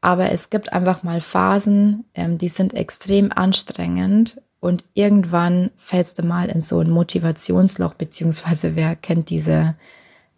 Aber 0.00 0.30
es 0.30 0.48
gibt 0.48 0.72
einfach 0.72 1.02
mal 1.02 1.20
Phasen, 1.20 2.04
ähm, 2.14 2.38
die 2.38 2.50
sind 2.50 2.72
extrem 2.74 3.32
anstrengend 3.32 4.40
und 4.60 4.84
irgendwann 4.94 5.72
fällst 5.76 6.20
du 6.20 6.22
mal 6.22 6.50
in 6.50 6.62
so 6.62 6.78
ein 6.78 6.90
Motivationsloch, 6.90 7.94
beziehungsweise 7.94 8.76
wer 8.76 8.94
kennt 8.94 9.28
diese 9.28 9.74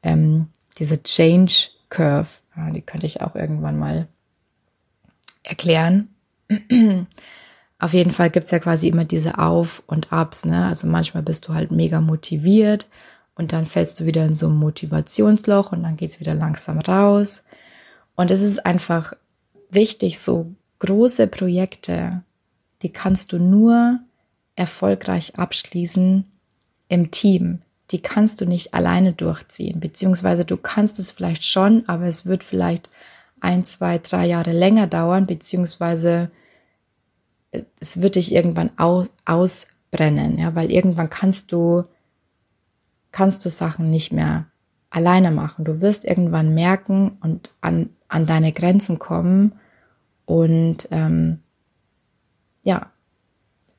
ähm, 0.02 0.48
diese 0.78 1.02
Change 1.02 1.68
Curve, 1.90 2.30
ja, 2.56 2.70
die 2.70 2.80
könnte 2.80 3.04
ich 3.04 3.20
auch 3.20 3.36
irgendwann 3.36 3.78
mal 3.78 4.08
erklären. 5.42 6.08
Auf 7.78 7.92
jeden 7.92 8.12
Fall 8.12 8.30
gibt's 8.30 8.50
ja 8.50 8.58
quasi 8.58 8.88
immer 8.88 9.04
diese 9.04 9.38
Auf- 9.38 9.82
und 9.86 10.12
Abs. 10.12 10.44
Ne? 10.44 10.66
Also 10.66 10.86
manchmal 10.86 11.22
bist 11.22 11.48
du 11.48 11.54
halt 11.54 11.70
mega 11.70 12.00
motiviert 12.00 12.88
und 13.34 13.52
dann 13.52 13.66
fällst 13.66 13.98
du 13.98 14.06
wieder 14.06 14.24
in 14.24 14.36
so 14.36 14.46
ein 14.48 14.56
Motivationsloch 14.56 15.72
und 15.72 15.82
dann 15.82 15.96
geht's 15.96 16.20
wieder 16.20 16.34
langsam 16.34 16.78
raus. 16.78 17.42
Und 18.14 18.30
es 18.30 18.42
ist 18.42 18.64
einfach 18.64 19.14
wichtig, 19.70 20.20
so 20.20 20.54
große 20.78 21.26
Projekte, 21.26 22.22
die 22.82 22.92
kannst 22.92 23.32
du 23.32 23.38
nur 23.38 24.00
erfolgreich 24.54 25.36
abschließen 25.36 26.24
im 26.88 27.10
Team 27.10 27.62
die 27.92 28.00
kannst 28.00 28.40
du 28.40 28.46
nicht 28.46 28.74
alleine 28.74 29.12
durchziehen, 29.12 29.78
beziehungsweise 29.78 30.44
du 30.44 30.56
kannst 30.56 30.98
es 30.98 31.12
vielleicht 31.12 31.44
schon, 31.44 31.84
aber 31.86 32.06
es 32.06 32.24
wird 32.24 32.42
vielleicht 32.42 32.88
ein, 33.42 33.64
zwei, 33.64 33.98
drei 33.98 34.26
Jahre 34.26 34.52
länger 34.52 34.86
dauern, 34.86 35.26
beziehungsweise 35.26 36.30
es 37.80 38.00
wird 38.00 38.16
dich 38.16 38.32
irgendwann 38.32 38.70
aus, 38.78 39.10
ausbrennen, 39.24 40.38
ja, 40.38 40.54
weil 40.54 40.70
irgendwann 40.70 41.10
kannst 41.10 41.52
du, 41.52 41.84
kannst 43.10 43.44
du 43.44 43.50
Sachen 43.50 43.90
nicht 43.90 44.12
mehr 44.12 44.46
alleine 44.90 45.30
machen. 45.30 45.64
Du 45.64 45.80
wirst 45.80 46.04
irgendwann 46.04 46.54
merken 46.54 47.18
und 47.20 47.50
an, 47.60 47.90
an 48.08 48.26
deine 48.26 48.52
Grenzen 48.52 48.98
kommen 48.98 49.52
und 50.24 50.88
ähm, 50.90 51.40
ja, 52.62 52.90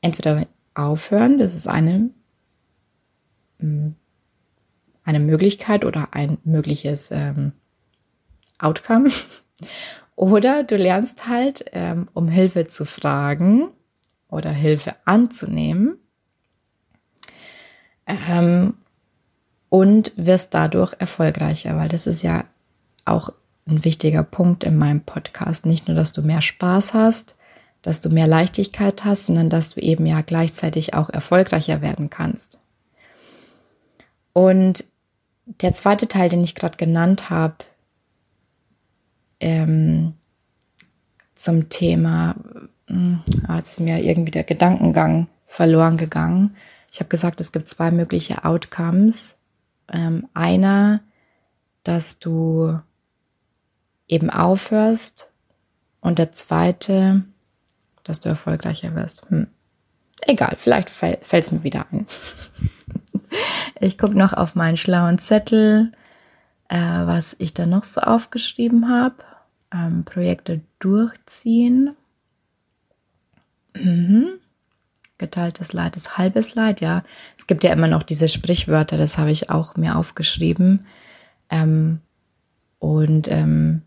entweder 0.02 0.46
aufhören, 0.76 1.38
das 1.40 1.56
ist 1.56 1.68
eine 1.68 2.10
hm, 3.60 3.96
eine 5.04 5.20
Möglichkeit 5.20 5.86
oder 5.86 6.10
ein 6.14 6.38
mögliches 6.44 7.12
ähm, 7.12 7.54
Outcome. 8.58 9.10
Oder 10.16 10.64
du 10.64 10.76
lernst 10.78 11.28
halt, 11.28 11.66
ähm, 11.72 12.08
um 12.14 12.28
Hilfe 12.28 12.68
zu 12.68 12.86
fragen 12.86 13.70
oder 14.30 14.52
Hilfe 14.52 14.96
anzunehmen 15.06 15.98
ähm, 18.06 18.76
und 19.70 20.12
wirst 20.16 20.54
dadurch 20.54 20.94
erfolgreicher, 21.00 21.76
weil 21.78 21.90
das 21.90 22.08
ist 22.08 22.22
ja 22.22 22.46
auch 23.06 23.32
ein 23.68 23.86
wichtiger 23.86 24.24
Punkt 24.24 24.64
in 24.64 24.78
meinem 24.78 25.02
Podcast. 25.02 25.66
Nicht 25.66 25.88
nur, 25.88 25.96
dass 25.96 26.14
du 26.14 26.22
mehr 26.22 26.42
Spaß 26.42 26.94
hast, 26.94 27.36
dass 27.82 28.00
du 28.00 28.10
mehr 28.10 28.28
Leichtigkeit 28.28 29.06
hast, 29.06 29.28
sondern 29.28 29.50
dass 29.50 29.76
du 29.76 29.82
eben 29.82 30.06
ja 30.06 30.22
gleichzeitig 30.22 30.94
auch 30.94 31.10
erfolgreicher 31.10 31.82
werden 31.82 32.10
kannst. 32.10 32.60
Und 34.34 34.86
der 35.46 35.74
zweite 35.74 36.08
Teil, 36.08 36.30
den 36.30 36.44
ich 36.44 36.56
gerade 36.56 36.78
genannt 36.78 37.30
habe, 37.30 37.56
ähm, 39.40 40.14
zum 41.36 41.70
Thema, 41.70 42.36
äh, 42.88 43.56
jetzt 43.56 43.74
ist 43.74 43.80
mir 43.80 44.04
irgendwie 44.04 44.32
der 44.32 44.44
Gedankengang 44.44 45.28
verloren 45.48 45.98
gegangen. 45.98 46.56
Ich 46.92 47.00
habe 47.00 47.10
gesagt, 47.10 47.42
es 47.42 47.52
gibt 47.52 47.68
zwei 47.68 47.92
mögliche 47.92 48.46
Outcomes. 48.46 49.38
Ähm, 49.92 50.28
einer, 50.34 51.02
dass 51.84 52.20
du 52.20 52.80
eben 54.08 54.30
aufhörst 54.30 55.32
und 56.02 56.20
der 56.20 56.32
zweite, 56.32 57.24
dass 58.04 58.20
du 58.20 58.30
erfolgreicher 58.30 58.96
wirst. 58.96 59.30
Hm. 59.30 59.48
Egal, 60.22 60.56
vielleicht 60.58 60.90
fällt 60.90 61.24
es 61.32 61.52
mir 61.52 61.64
wieder 61.64 61.86
ein. 61.92 62.06
Ich 63.80 63.98
gucke 63.98 64.18
noch 64.18 64.34
auf 64.34 64.54
meinen 64.54 64.78
schlauen 64.78 65.18
Zettel, 65.18 65.92
äh, 66.70 66.78
was 66.78 67.36
ich 67.40 67.54
da 67.54 67.66
noch 67.66 67.84
so 67.84 68.02
aufgeschrieben 68.02 68.90
habe. 68.90 69.16
Ähm, 69.74 70.04
Projekte 70.06 70.62
durchziehen. 70.80 71.96
Mhm. 73.76 74.40
Geteiltes 75.18 75.74
Leid 75.74 75.96
ist 75.96 76.18
halbes 76.18 76.56
Leid, 76.56 76.82
ja. 76.82 77.04
Es 77.38 77.48
gibt 77.48 77.64
ja 77.64 77.72
immer 77.72 77.88
noch 77.88 78.04
diese 78.04 78.28
Sprichwörter, 78.28 78.98
das 78.98 79.18
habe 79.18 79.32
ich 79.32 79.50
auch 79.50 79.76
mir 79.76 79.98
aufgeschrieben. 79.98 80.86
Ähm, 81.50 82.00
und 82.80 83.28
ähm, 83.30 83.84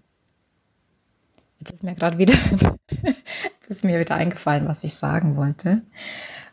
jetzt 1.59 1.73
ist 1.73 1.85
mir 1.85 1.95
gerade 1.95 2.19
wieder, 2.19 2.35
jetzt 3.03 3.69
ist 3.69 3.85
mir 3.85 4.01
wieder 4.01 4.15
eingefallen, 4.15 4.67
was 4.69 4.85
ich 4.85 4.95
sagen 4.95 5.37
wollte. 5.37 5.83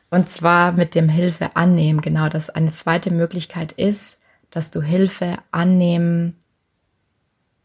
Und 0.10 0.30
zwar 0.30 0.74
mit 0.74 0.94
dem 0.94 1.10
Hilfe 1.10 1.56
annehmen. 1.56 2.02
Genau, 2.02 2.30
dass 2.30 2.50
eine 2.50 2.70
zweite 2.70 3.12
Möglichkeit 3.12 3.72
ist, 3.72 4.20
dass 4.54 4.70
du 4.70 4.84
Hilfe 4.84 5.40
annehmen, 5.52 6.38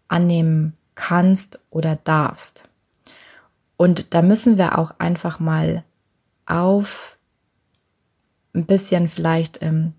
annehmen 0.08 0.72
kannst 0.94 1.60
oder 1.68 1.96
darfst. 1.96 2.66
Und 3.76 4.14
da 4.14 4.22
müssen 4.22 4.56
wir 4.56 4.78
auch 4.78 4.94
einfach 4.98 5.38
mal 5.38 5.84
auf 6.46 7.18
ein 8.54 8.64
bisschen 8.64 9.10
vielleicht 9.10 9.60
ähm, 9.60 9.92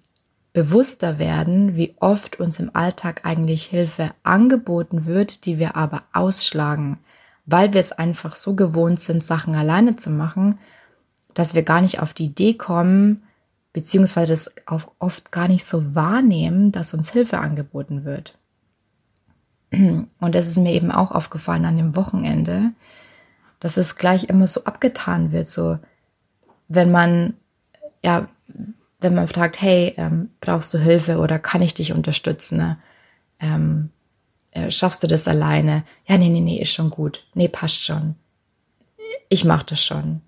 bewusster 0.52 1.20
werden, 1.20 1.76
wie 1.76 1.96
oft 2.00 2.40
uns 2.40 2.60
im 2.60 2.76
Alltag 2.76 3.22
eigentlich 3.24 3.66
Hilfe 3.66 4.10
angeboten 4.24 5.06
wird, 5.06 5.46
die 5.46 5.60
wir 5.60 5.76
aber 5.76 6.06
ausschlagen, 6.12 6.98
weil 7.46 7.72
wir 7.72 7.82
es 7.82 7.92
einfach 7.92 8.36
so 8.36 8.56
gewohnt 8.56 9.00
sind, 9.00 9.24
Sachen 9.24 9.54
alleine 9.54 9.96
zu 9.96 10.10
machen, 10.10 10.58
dass 11.36 11.54
wir 11.54 11.62
gar 11.62 11.82
nicht 11.82 12.00
auf 12.00 12.16
die 12.16 12.26
Idee 12.26 12.56
kommen, 12.56 13.22
beziehungsweise 13.80 14.34
das 14.34 14.52
auch 14.66 14.92
oft 15.00 15.32
gar 15.32 15.48
nicht 15.48 15.64
so 15.64 15.96
wahrnehmen, 15.96 16.74
dass 16.74 16.94
uns 16.94 17.12
Hilfe 17.12 17.38
angeboten 17.38 18.04
wird. 18.04 18.38
Und 19.72 20.36
das 20.36 20.50
ist 20.50 20.58
mir 20.58 20.74
eben 20.74 20.92
auch 20.92 21.14
aufgefallen 21.14 21.64
an 21.64 21.78
dem 21.78 21.96
Wochenende, 21.96 22.72
dass 23.62 23.78
es 23.78 23.96
gleich 23.96 24.26
immer 24.26 24.48
so 24.48 24.66
abgetan 24.66 25.32
wird, 25.32 25.48
so 25.48 25.80
wenn 26.68 26.92
man, 26.92 27.36
ja, 28.04 28.28
wenn 29.00 29.16
man 29.16 29.30
fragt, 29.30 29.62
hey, 29.62 29.94
ähm, 29.96 30.30
brauchst 30.42 30.74
du 30.74 30.78
Hilfe 30.78 31.20
oder 31.20 31.40
kann 31.40 31.62
ich 31.62 31.74
dich 31.74 31.94
unterstützen? 31.94 32.58
Ne? 32.58 32.78
Ähm, 33.40 33.92
äh, 34.52 34.72
schaffst 34.72 35.04
du 35.04 35.08
das 35.08 35.26
alleine? 35.30 35.86
Ja, 36.06 36.18
nee, 36.18 36.28
nee, 36.28 36.42
nee, 36.42 36.62
ist 36.62 36.74
schon 36.74 36.90
gut. 36.90 37.26
Nee, 37.34 37.48
passt 37.48 37.82
schon. 37.82 38.16
Ich 39.30 39.46
mach 39.46 39.64
das 39.64 39.82
schon. 39.82 40.20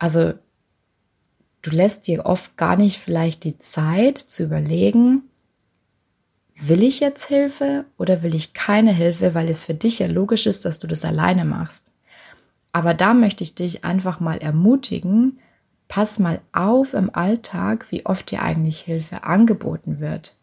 Also, 0.00 0.34
du 1.62 1.70
lässt 1.70 2.06
dir 2.06 2.26
oft 2.26 2.56
gar 2.56 2.76
nicht 2.76 2.98
vielleicht 2.98 3.44
die 3.44 3.58
Zeit 3.58 4.18
zu 4.18 4.44
überlegen, 4.44 5.22
will 6.60 6.82
ich 6.82 7.00
jetzt 7.00 7.24
Hilfe 7.24 7.84
oder 7.98 8.22
will 8.22 8.34
ich 8.34 8.52
keine 8.52 8.92
Hilfe, 8.92 9.34
weil 9.34 9.48
es 9.48 9.64
für 9.64 9.74
dich 9.74 9.98
ja 9.98 10.06
logisch 10.06 10.46
ist, 10.46 10.64
dass 10.64 10.78
du 10.78 10.86
das 10.86 11.04
alleine 11.04 11.44
machst. 11.44 11.92
Aber 12.72 12.94
da 12.94 13.14
möchte 13.14 13.42
ich 13.42 13.54
dich 13.54 13.84
einfach 13.84 14.20
mal 14.20 14.38
ermutigen, 14.38 15.38
pass 15.88 16.18
mal 16.18 16.40
auf 16.52 16.94
im 16.94 17.12
Alltag, 17.14 17.86
wie 17.90 18.06
oft 18.06 18.30
dir 18.30 18.42
eigentlich 18.42 18.80
Hilfe 18.80 19.24
angeboten 19.24 20.00
wird. 20.00 20.36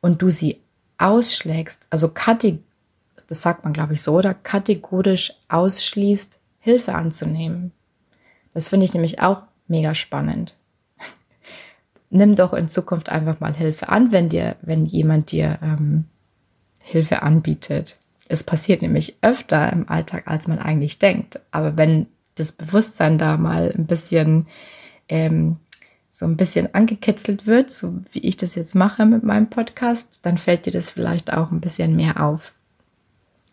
Und 0.00 0.22
du 0.22 0.30
sie 0.30 0.60
ausschlägst, 0.98 1.86
also 1.90 2.08
kategorisch, 2.08 2.64
das 3.26 3.42
sagt 3.42 3.64
man 3.64 3.72
glaube 3.72 3.94
ich 3.94 4.02
so, 4.02 4.16
oder 4.16 4.34
kategorisch 4.34 5.32
ausschließt, 5.48 6.38
Hilfe 6.58 6.94
anzunehmen. 6.94 7.72
Das 8.54 8.68
finde 8.68 8.84
ich 8.84 8.94
nämlich 8.94 9.20
auch 9.20 9.44
mega 9.68 9.94
spannend. 9.94 10.56
Nimm 12.10 12.36
doch 12.36 12.52
in 12.52 12.68
Zukunft 12.68 13.08
einfach 13.08 13.40
mal 13.40 13.54
Hilfe 13.54 13.88
an, 13.88 14.12
wenn 14.12 14.28
dir, 14.28 14.56
wenn 14.62 14.86
jemand 14.86 15.32
dir 15.32 15.58
ähm, 15.62 16.04
Hilfe 16.78 17.22
anbietet. 17.22 17.98
Es 18.28 18.44
passiert 18.44 18.82
nämlich 18.82 19.16
öfter 19.22 19.72
im 19.72 19.88
Alltag, 19.88 20.24
als 20.26 20.48
man 20.48 20.58
eigentlich 20.58 20.98
denkt. 20.98 21.40
Aber 21.50 21.76
wenn 21.76 22.06
das 22.34 22.52
Bewusstsein 22.52 23.18
da 23.18 23.36
mal 23.36 23.72
ein 23.76 23.86
bisschen 23.86 24.46
ähm, 25.08 25.56
so 26.10 26.26
ein 26.26 26.36
bisschen 26.36 26.74
angekitzelt 26.74 27.46
wird, 27.46 27.70
so 27.70 28.00
wie 28.12 28.20
ich 28.20 28.36
das 28.36 28.54
jetzt 28.54 28.74
mache 28.74 29.06
mit 29.06 29.22
meinem 29.22 29.48
Podcast, 29.48 30.20
dann 30.22 30.36
fällt 30.36 30.66
dir 30.66 30.72
das 30.72 30.90
vielleicht 30.90 31.32
auch 31.32 31.50
ein 31.50 31.60
bisschen 31.60 31.96
mehr 31.96 32.22
auf. 32.22 32.52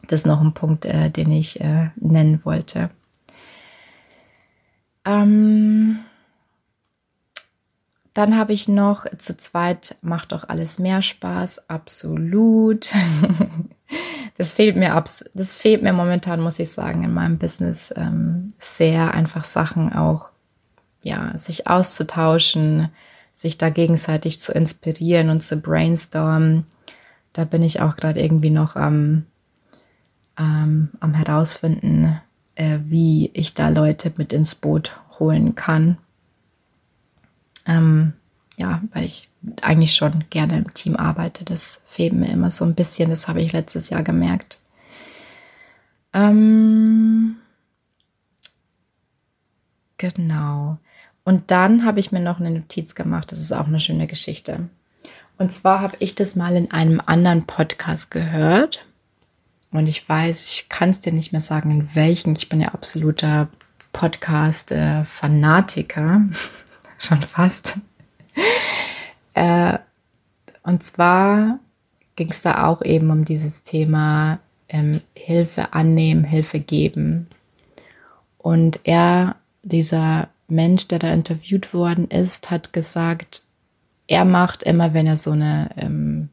Das 0.07 0.21
ist 0.21 0.27
noch 0.27 0.41
ein 0.41 0.53
Punkt, 0.53 0.85
äh, 0.85 1.09
den 1.09 1.31
ich 1.31 1.61
äh, 1.61 1.89
nennen 1.95 2.41
wollte. 2.43 2.89
Ähm, 5.09 5.99
dann 8.13 8.37
habe 8.37 8.53
ich 8.53 8.67
noch 8.67 9.05
zu 9.17 9.35
zweit 9.37 9.95
macht 10.01 10.33
doch 10.33 10.47
alles 10.47 10.77
mehr 10.77 11.01
Spaß, 11.01 11.69
absolut. 11.69 12.91
das 14.37 14.53
fehlt 14.53 14.75
mir 14.75 14.93
abs 14.93 15.25
das 15.33 15.55
fehlt 15.55 15.81
mir 15.81 15.93
momentan, 15.93 16.41
muss 16.41 16.59
ich 16.59 16.69
sagen, 16.71 17.03
in 17.03 17.13
meinem 17.13 17.39
Business 17.39 17.91
ähm, 17.95 18.53
sehr 18.59 19.13
einfach 19.13 19.45
Sachen 19.45 19.93
auch 19.93 20.29
ja, 21.01 21.35
sich 21.37 21.67
auszutauschen, 21.67 22.89
sich 23.33 23.57
da 23.57 23.69
gegenseitig 23.69 24.39
zu 24.39 24.51
inspirieren 24.51 25.29
und 25.29 25.41
zu 25.41 25.57
brainstormen. 25.57 26.65
Da 27.33 27.45
bin 27.45 27.63
ich 27.63 27.79
auch 27.81 27.95
gerade 27.95 28.21
irgendwie 28.21 28.49
noch 28.49 28.75
am, 28.75 29.25
ähm, 30.37 30.89
am 30.99 31.13
herausfinden, 31.13 32.19
äh, 32.59 32.79
wie 32.83 33.31
ich 33.33 33.53
da 33.53 33.69
Leute 33.69 34.11
mit 34.17 34.33
ins 34.33 34.53
Boot 34.53 34.99
holen 35.17 35.55
kann. 35.55 35.97
Ähm, 37.65 38.13
ja, 38.57 38.81
weil 38.93 39.05
ich 39.05 39.29
eigentlich 39.61 39.95
schon 39.95 40.25
gerne 40.29 40.57
im 40.57 40.73
Team 40.73 40.97
arbeite. 40.97 41.45
Das 41.45 41.79
fehlt 41.85 42.11
mir 42.11 42.27
immer 42.27 42.51
so 42.51 42.65
ein 42.65 42.75
bisschen. 42.75 43.11
Das 43.11 43.29
habe 43.29 43.41
ich 43.41 43.53
letztes 43.53 43.89
Jahr 43.89 44.03
gemerkt. 44.03 44.59
Ähm, 46.13 47.37
genau. 49.97 50.79
Und 51.23 51.51
dann 51.51 51.85
habe 51.85 52.01
ich 52.01 52.11
mir 52.11 52.19
noch 52.19 52.41
eine 52.41 52.51
Notiz 52.51 52.93
gemacht. 52.93 53.31
Das 53.31 53.39
ist 53.39 53.53
auch 53.53 53.67
eine 53.67 53.79
schöne 53.79 54.07
Geschichte. 54.07 54.67
Und 55.37 55.53
zwar 55.53 55.79
habe 55.79 55.95
ich 55.99 56.13
das 56.13 56.35
mal 56.35 56.57
in 56.57 56.71
einem 56.71 57.01
anderen 57.05 57.45
Podcast 57.45 58.11
gehört. 58.11 58.85
Und 59.71 59.87
ich 59.87 60.07
weiß, 60.07 60.51
ich 60.51 60.69
kann 60.69 60.89
es 60.89 60.99
dir 60.99 61.13
nicht 61.13 61.31
mehr 61.31 61.41
sagen, 61.41 61.71
in 61.71 61.89
welchen. 61.93 62.35
Ich 62.35 62.49
bin 62.49 62.61
ja 62.61 62.69
absoluter 62.69 63.49
Podcast-Fanatiker. 63.93 66.21
Schon 66.97 67.21
fast. 67.21 67.77
äh, 69.33 69.77
und 70.63 70.83
zwar 70.83 71.59
ging 72.15 72.31
es 72.31 72.41
da 72.41 72.65
auch 72.65 72.81
eben 72.81 73.11
um 73.11 73.25
dieses 73.25 73.61
Thema 73.63 74.39
ähm, 74.67 75.01
Hilfe 75.15 75.73
annehmen, 75.73 76.23
Hilfe 76.23 76.59
geben. 76.59 77.27
Und 78.37 78.79
er, 78.83 79.35
dieser 79.63 80.29
Mensch, 80.47 80.87
der 80.87 80.99
da 80.99 81.11
interviewt 81.13 81.73
worden 81.73 82.07
ist, 82.09 82.51
hat 82.51 82.73
gesagt, 82.73 83.43
er 84.07 84.25
macht 84.25 84.63
immer, 84.63 84.93
wenn 84.93 85.07
er 85.07 85.17
so 85.17 85.31
eine 85.31 85.69
ähm, 85.77 86.29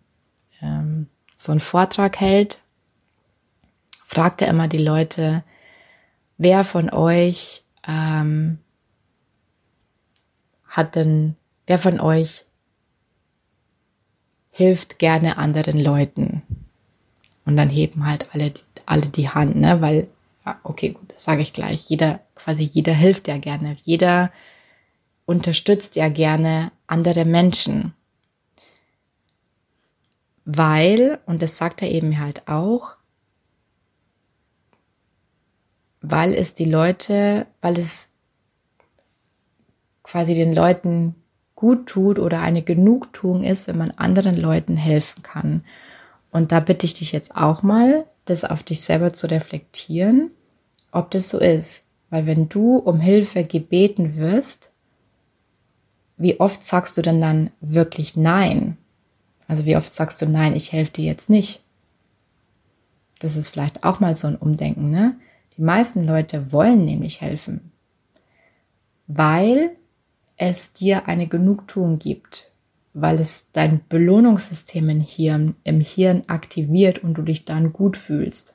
ähm, 0.63 1.09
so 1.37 1.53
einen 1.53 1.61
Vortrag 1.61 2.19
hält, 2.19 2.59
fragt 4.07 4.41
er 4.43 4.49
immer 4.49 4.69
die 4.69 4.79
Leute, 4.79 5.43
wer 6.39 6.65
von 6.65 6.91
euch 6.91 7.65
ähm, 7.87 8.59
hat 10.67 10.95
denn, 10.95 11.37
wer 11.67 11.79
von 11.79 12.01
euch 12.01 12.45
hilft 14.51 14.99
gerne 14.99 15.39
anderen 15.39 15.81
Leuten? 15.81 16.43
Und 17.45 17.57
dann 17.57 17.69
heben 17.69 18.07
halt 18.07 18.27
alle, 18.33 18.53
alle 18.87 19.09
die 19.09 19.29
Hand, 19.29 19.57
ne, 19.57 19.81
weil 19.81 20.09
okay, 20.63 20.91
gut, 20.91 21.13
das 21.13 21.25
sage 21.25 21.43
ich 21.43 21.53
gleich. 21.53 21.89
Jeder, 21.89 22.21
quasi 22.35 22.63
jeder 22.63 22.95
hilft 22.95 23.29
ja 23.29 23.39
gerne. 23.39 23.77
Jeder 23.83 24.31
unterstützt 25.25 25.97
ja 25.97 26.09
gerne 26.09 26.71
andere 26.87 27.25
Menschen. 27.25 27.95
Weil, 30.45 31.19
und 31.27 31.43
das 31.43 31.59
sagt 31.59 31.83
er 31.83 31.91
eben 31.91 32.21
halt 32.21 32.47
auch, 32.47 32.97
weil 36.11 36.35
es 36.35 36.55
die 36.55 36.65
Leute, 36.65 37.47
weil 37.61 37.79
es 37.79 38.11
quasi 40.03 40.35
den 40.35 40.55
Leuten 40.55 41.15
gut 41.55 41.87
tut 41.87 42.19
oder 42.19 42.41
eine 42.41 42.63
Genugtuung 42.63 43.45
ist, 43.45 43.67
wenn 43.67 43.79
man 43.79 43.91
anderen 43.93 44.37
Leuten 44.37 44.77
helfen 44.77 45.23
kann. 45.23 45.65
Und 46.31 46.53
da 46.53 46.61
bitte 46.61 46.87
ich 46.87 46.95
dich 46.95 47.13
jetzt 47.13 47.35
auch 47.37 47.63
mal, 47.63 48.05
das 48.27 48.45
auf 48.45 48.63
dich 48.63 48.83
selber 48.83 49.13
zu 49.13 49.27
reflektieren 49.29 50.31
ob 50.97 51.11
das 51.11 51.29
so 51.29 51.39
ist. 51.39 51.85
Weil 52.11 52.27
wenn 52.27 52.49
du 52.49 52.77
um 52.77 53.01
Hilfe 53.01 53.45
gebeten 53.45 54.17
wirst, 54.17 54.73
wie 56.17 56.41
oft 56.41 56.65
sagst 56.65 56.97
du 56.97 57.03
denn 57.03 57.21
dann 57.21 57.51
wirklich 57.61 58.17
Nein? 58.17 58.79
Also 59.49 59.67
wie 59.67 59.77
oft 59.77 59.93
sagst 59.93 60.23
du 60.23 60.27
Nein, 60.27 60.57
ich 60.57 60.73
helfe 60.73 60.93
dir 60.93 61.05
jetzt 61.05 61.29
nicht? 61.29 61.63
Das 63.19 63.37
ist 63.37 63.51
vielleicht 63.51 63.85
auch 63.85 64.01
mal 64.01 64.17
so 64.17 64.27
ein 64.27 64.37
Umdenken, 64.37 64.91
ne? 64.91 65.17
Die 65.57 65.63
meisten 65.63 66.07
Leute 66.07 66.53
wollen 66.53 66.85
nämlich 66.85 67.21
helfen, 67.21 67.73
weil 69.07 69.77
es 70.37 70.73
dir 70.73 71.09
eine 71.09 71.27
Genugtuung 71.27 71.99
gibt, 71.99 72.51
weil 72.93 73.21
es 73.21 73.53
dein 73.53 73.81
Belohnungssystem 73.89 74.89
im 74.89 75.01
Hirn, 75.01 75.57
im 75.65 75.81
Hirn 75.81 76.25
aktiviert 76.27 77.03
und 77.03 77.15
du 77.15 77.23
dich 77.23 77.45
dann 77.45 77.73
gut 77.73 77.97
fühlst. 77.97 78.55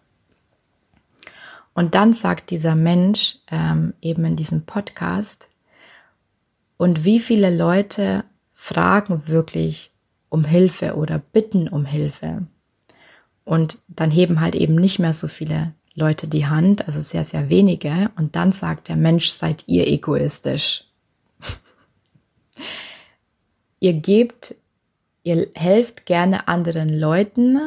Und 1.73 1.95
dann 1.95 2.13
sagt 2.13 2.49
dieser 2.49 2.75
Mensch 2.75 3.37
ähm, 3.49 3.93
eben 4.01 4.25
in 4.25 4.35
diesem 4.35 4.65
Podcast, 4.65 5.47
und 6.81 7.05
wie 7.05 7.19
viele 7.19 7.55
Leute 7.55 8.23
fragen 8.53 9.27
wirklich 9.27 9.91
um 10.29 10.43
Hilfe 10.43 10.95
oder 10.95 11.19
bitten 11.19 11.67
um 11.67 11.85
Hilfe. 11.85 12.47
Und 13.43 13.77
dann 13.87 14.09
heben 14.09 14.41
halt 14.41 14.55
eben 14.55 14.73
nicht 14.73 14.97
mehr 14.97 15.13
so 15.13 15.27
viele 15.27 15.75
Leute 15.93 16.27
die 16.27 16.45
Hand, 16.45 16.87
also 16.87 17.01
sehr, 17.01 17.25
sehr 17.25 17.49
wenige. 17.49 18.11
Und 18.17 18.35
dann 18.35 18.51
sagt 18.51 18.87
der 18.87 18.95
Mensch, 18.95 19.29
seid 19.29 19.67
ihr 19.67 19.87
egoistisch. 19.87 20.85
ihr 23.79 23.93
gebt, 23.93 24.55
ihr 25.23 25.47
helft 25.55 26.05
gerne 26.05 26.47
anderen 26.47 26.89
Leuten, 26.89 27.59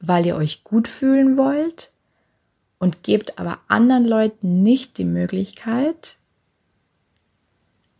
weil 0.00 0.26
ihr 0.26 0.36
euch 0.36 0.64
gut 0.64 0.88
fühlen 0.88 1.36
wollt 1.36 1.90
und 2.78 3.02
gebt 3.02 3.38
aber 3.38 3.58
anderen 3.68 4.04
Leuten 4.04 4.62
nicht 4.62 4.98
die 4.98 5.04
Möglichkeit, 5.04 6.16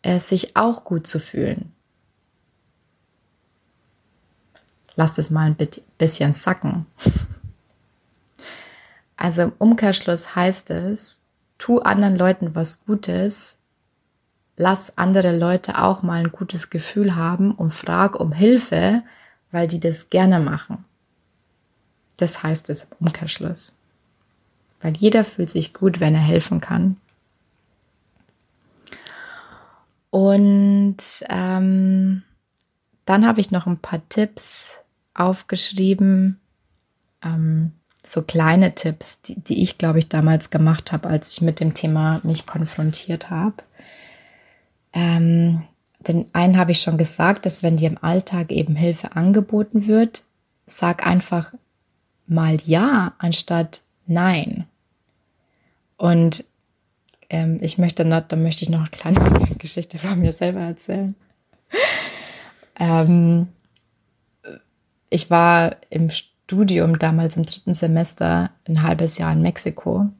es 0.02 0.30
sich 0.30 0.56
auch 0.56 0.84
gut 0.84 1.06
zu 1.06 1.18
fühlen. 1.18 1.72
lass 5.00 5.16
es 5.16 5.30
mal 5.30 5.46
ein 5.46 5.56
bisschen 5.96 6.34
sacken. 6.34 6.84
Also 9.20 9.42
im 9.42 9.52
Umkehrschluss 9.58 10.34
heißt 10.34 10.70
es, 10.70 11.20
tu 11.58 11.78
anderen 11.80 12.16
Leuten 12.16 12.54
was 12.54 12.86
Gutes, 12.86 13.58
lass 14.56 14.96
andere 14.96 15.36
Leute 15.36 15.82
auch 15.82 16.02
mal 16.02 16.20
ein 16.20 16.32
gutes 16.32 16.70
Gefühl 16.70 17.16
haben 17.16 17.52
und 17.52 17.74
frag 17.74 18.18
um 18.18 18.32
Hilfe, 18.32 19.02
weil 19.50 19.68
die 19.68 19.78
das 19.78 20.08
gerne 20.08 20.40
machen. 20.40 20.86
Das 22.16 22.42
heißt 22.42 22.70
es 22.70 22.84
im 22.84 23.08
Umkehrschluss. 23.08 23.74
Weil 24.80 24.96
jeder 24.96 25.26
fühlt 25.26 25.50
sich 25.50 25.74
gut, 25.74 26.00
wenn 26.00 26.14
er 26.14 26.22
helfen 26.22 26.62
kann. 26.62 26.96
Und 30.08 30.96
ähm, 31.28 32.22
dann 33.04 33.26
habe 33.26 33.42
ich 33.42 33.50
noch 33.50 33.66
ein 33.66 33.78
paar 33.78 34.00
Tipps 34.08 34.78
aufgeschrieben, 35.12 36.40
ähm, 37.22 37.72
so 38.04 38.22
kleine 38.22 38.74
Tipps, 38.74 39.20
die, 39.22 39.38
die 39.38 39.62
ich, 39.62 39.78
glaube 39.78 39.98
ich, 39.98 40.08
damals 40.08 40.50
gemacht 40.50 40.92
habe, 40.92 41.08
als 41.08 41.32
ich 41.32 41.40
mit 41.40 41.60
dem 41.60 41.74
Thema 41.74 42.20
mich 42.22 42.46
konfrontiert 42.46 43.30
habe. 43.30 43.56
Ähm, 44.92 45.62
den 46.00 46.26
einen 46.32 46.56
habe 46.56 46.72
ich 46.72 46.80
schon 46.80 46.96
gesagt, 46.96 47.44
dass 47.46 47.62
wenn 47.62 47.76
dir 47.76 47.88
im 47.88 48.02
Alltag 48.02 48.50
eben 48.50 48.74
Hilfe 48.74 49.16
angeboten 49.16 49.86
wird, 49.86 50.24
sag 50.66 51.06
einfach 51.06 51.52
mal 52.26 52.58
ja 52.64 53.14
anstatt 53.18 53.82
nein. 54.06 54.66
Und 55.96 56.44
ähm, 57.28 57.58
ich 57.60 57.76
möchte 57.76 58.04
noch, 58.04 58.22
da 58.26 58.36
möchte 58.36 58.62
ich 58.62 58.70
noch 58.70 58.80
eine 58.80 58.88
kleine 58.88 59.54
Geschichte 59.58 59.98
von 59.98 60.18
mir 60.18 60.32
selber 60.32 60.60
erzählen. 60.60 61.14
ähm, 62.78 63.48
ich 65.10 65.30
war 65.30 65.76
im 65.90 66.08
Studium 66.50 66.98
damals 66.98 67.36
im 67.36 67.44
dritten 67.44 67.74
Semester 67.74 68.50
ein 68.66 68.82
halbes 68.82 69.18
Jahr 69.18 69.32
in 69.32 69.40
Mexiko. 69.40 70.10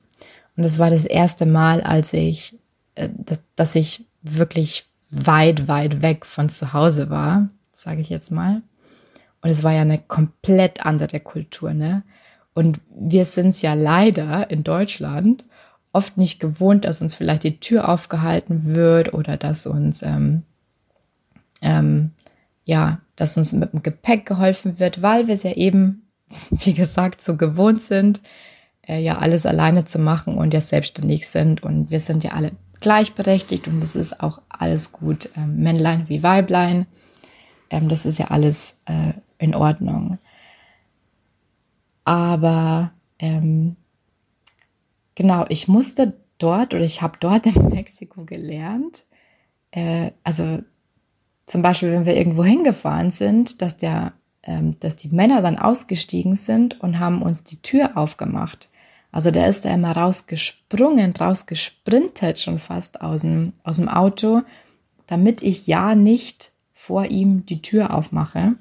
Und 0.57 0.65
es 0.65 0.79
war 0.79 0.89
das 0.89 1.05
erste 1.05 1.45
Mal, 1.45 1.81
als 1.81 2.13
ich, 2.13 2.57
äh, 2.95 3.09
dass, 3.57 3.75
ich 3.75 4.07
wirklich 4.23 4.87
weit, 5.11 5.67
weit 5.67 6.03
weg 6.03 6.25
von 6.25 6.49
zu 6.49 6.73
Hause 6.73 7.11
war, 7.11 7.49
sage 7.73 8.01
ich 8.01 8.11
jetzt 8.11 8.31
mal. 8.31 8.63
Und 9.43 9.51
es 9.51 9.65
war 9.65 9.73
ja 9.73 9.81
eine 9.81 9.99
komplett 9.99 10.87
andere 10.87 11.19
Kultur, 11.19 11.75
ne? 11.75 12.05
Und 12.55 12.79
wir 12.95 13.25
sind 13.25 13.49
es 13.49 13.63
ja 13.63 13.75
leider 13.75 14.51
in 14.53 14.63
Deutschland 14.63 15.45
oft 15.93 16.17
nicht 16.17 16.39
gewohnt, 16.39 16.85
dass 16.85 17.03
uns 17.03 17.17
vielleicht 17.17 17.43
die 17.43 17.59
Tür 17.59 17.89
aufgehalten 17.89 18.77
wird 18.77 19.15
oder 19.15 19.37
dass 19.37 19.67
uns 19.67 20.03
ähm, 20.03 20.43
ähm, 21.61 22.13
ja, 22.65 23.01
dass 23.17 23.37
uns 23.37 23.53
mit 23.53 23.73
dem 23.73 23.83
Gepäck 23.83 24.27
geholfen 24.27 24.79
wird, 24.79 25.03
weil 25.03 25.27
wir 25.27 25.35
es 25.35 25.43
ja 25.43 25.55
eben 25.55 26.10
wie 26.51 26.75
gesagt, 26.75 27.23
so 27.23 27.37
gewohnt 27.37 27.81
sind, 27.81 28.21
äh, 28.87 29.01
ja 29.01 29.19
alles 29.19 29.47
alleine 29.47 29.85
zu 29.85 29.99
machen 29.99 30.37
und 30.37 30.55
ja 30.55 30.61
selbstständig 30.61 31.29
sind. 31.29 31.63
Und 31.63 31.91
wir 31.91 32.01
sind 32.01 32.25
ja 32.25 32.33
alle 32.33 32.53
gleichberechtigt 32.81 33.69
und 33.69 33.83
es 33.83 33.97
ist 33.97 34.21
auch 34.21 34.41
alles 34.49 34.93
gut. 34.93 35.31
Ähm, 35.37 35.59
Männlein 35.63 36.09
wie 36.09 36.23
Weiblein, 36.23 36.87
ähm, 37.71 37.89
das 37.89 38.07
ist 38.07 38.19
ja 38.19 38.27
alles 38.27 38.81
äh, 38.87 39.13
in 39.39 39.55
Ordnung. 39.55 40.19
Aber 42.05 42.93
ähm, 43.19 43.77
genau, 45.15 45.45
ich 45.49 45.69
musste 45.69 46.15
dort 46.39 46.75
oder 46.75 46.85
ich 46.85 47.03
habe 47.03 47.19
dort 47.21 47.47
in 47.55 47.69
Mexiko 47.69 48.25
gelernt, 48.25 49.05
äh, 49.71 50.11
also 50.25 50.61
zum 51.47 51.63
Beispiel, 51.63 51.93
wenn 51.93 52.07
wir 52.07 52.17
irgendwo 52.17 52.45
hingefahren 52.45 53.11
sind, 53.11 53.61
dass 53.61 53.77
der 53.77 54.13
dass 54.43 54.97
die 54.97 55.11
Männer 55.11 55.43
dann 55.43 55.59
ausgestiegen 55.59 56.35
sind 56.35 56.81
und 56.81 56.99
haben 56.99 57.23
uns 57.23 57.45
die 57.45 57.61
Tür 57.61 57.97
aufgemacht. 57.97 58.69
Also 59.13 59.31
der 59.31 59.49
ist 59.49 59.65
da 59.65 59.75
immer 59.75 59.93
rausgesprungen, 59.93 61.15
rausgesprintet 61.17 62.39
schon 62.39 62.59
fast 62.59 63.03
aus 63.03 63.23
dem, 63.23 63.53
aus 63.65 63.77
dem 63.77 63.89
Auto, 63.89 64.43
damit 65.07 65.43
ich 65.43 65.67
ja 65.67 65.95
nicht 65.95 66.53
vor 66.73 67.07
ihm 67.07 67.45
die 67.45 67.61
Tür 67.61 67.93
aufmache, 67.93 68.55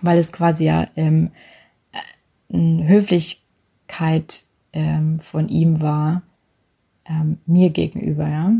weil 0.00 0.18
es 0.18 0.32
quasi 0.32 0.64
ja 0.64 0.88
ähm, 0.96 1.30
eine 2.52 2.88
Höflichkeit 2.88 4.44
ähm, 4.72 5.18
von 5.18 5.48
ihm 5.48 5.82
war, 5.82 6.22
ähm, 7.04 7.38
mir 7.46 7.70
gegenüber, 7.70 8.28
ja. 8.28 8.52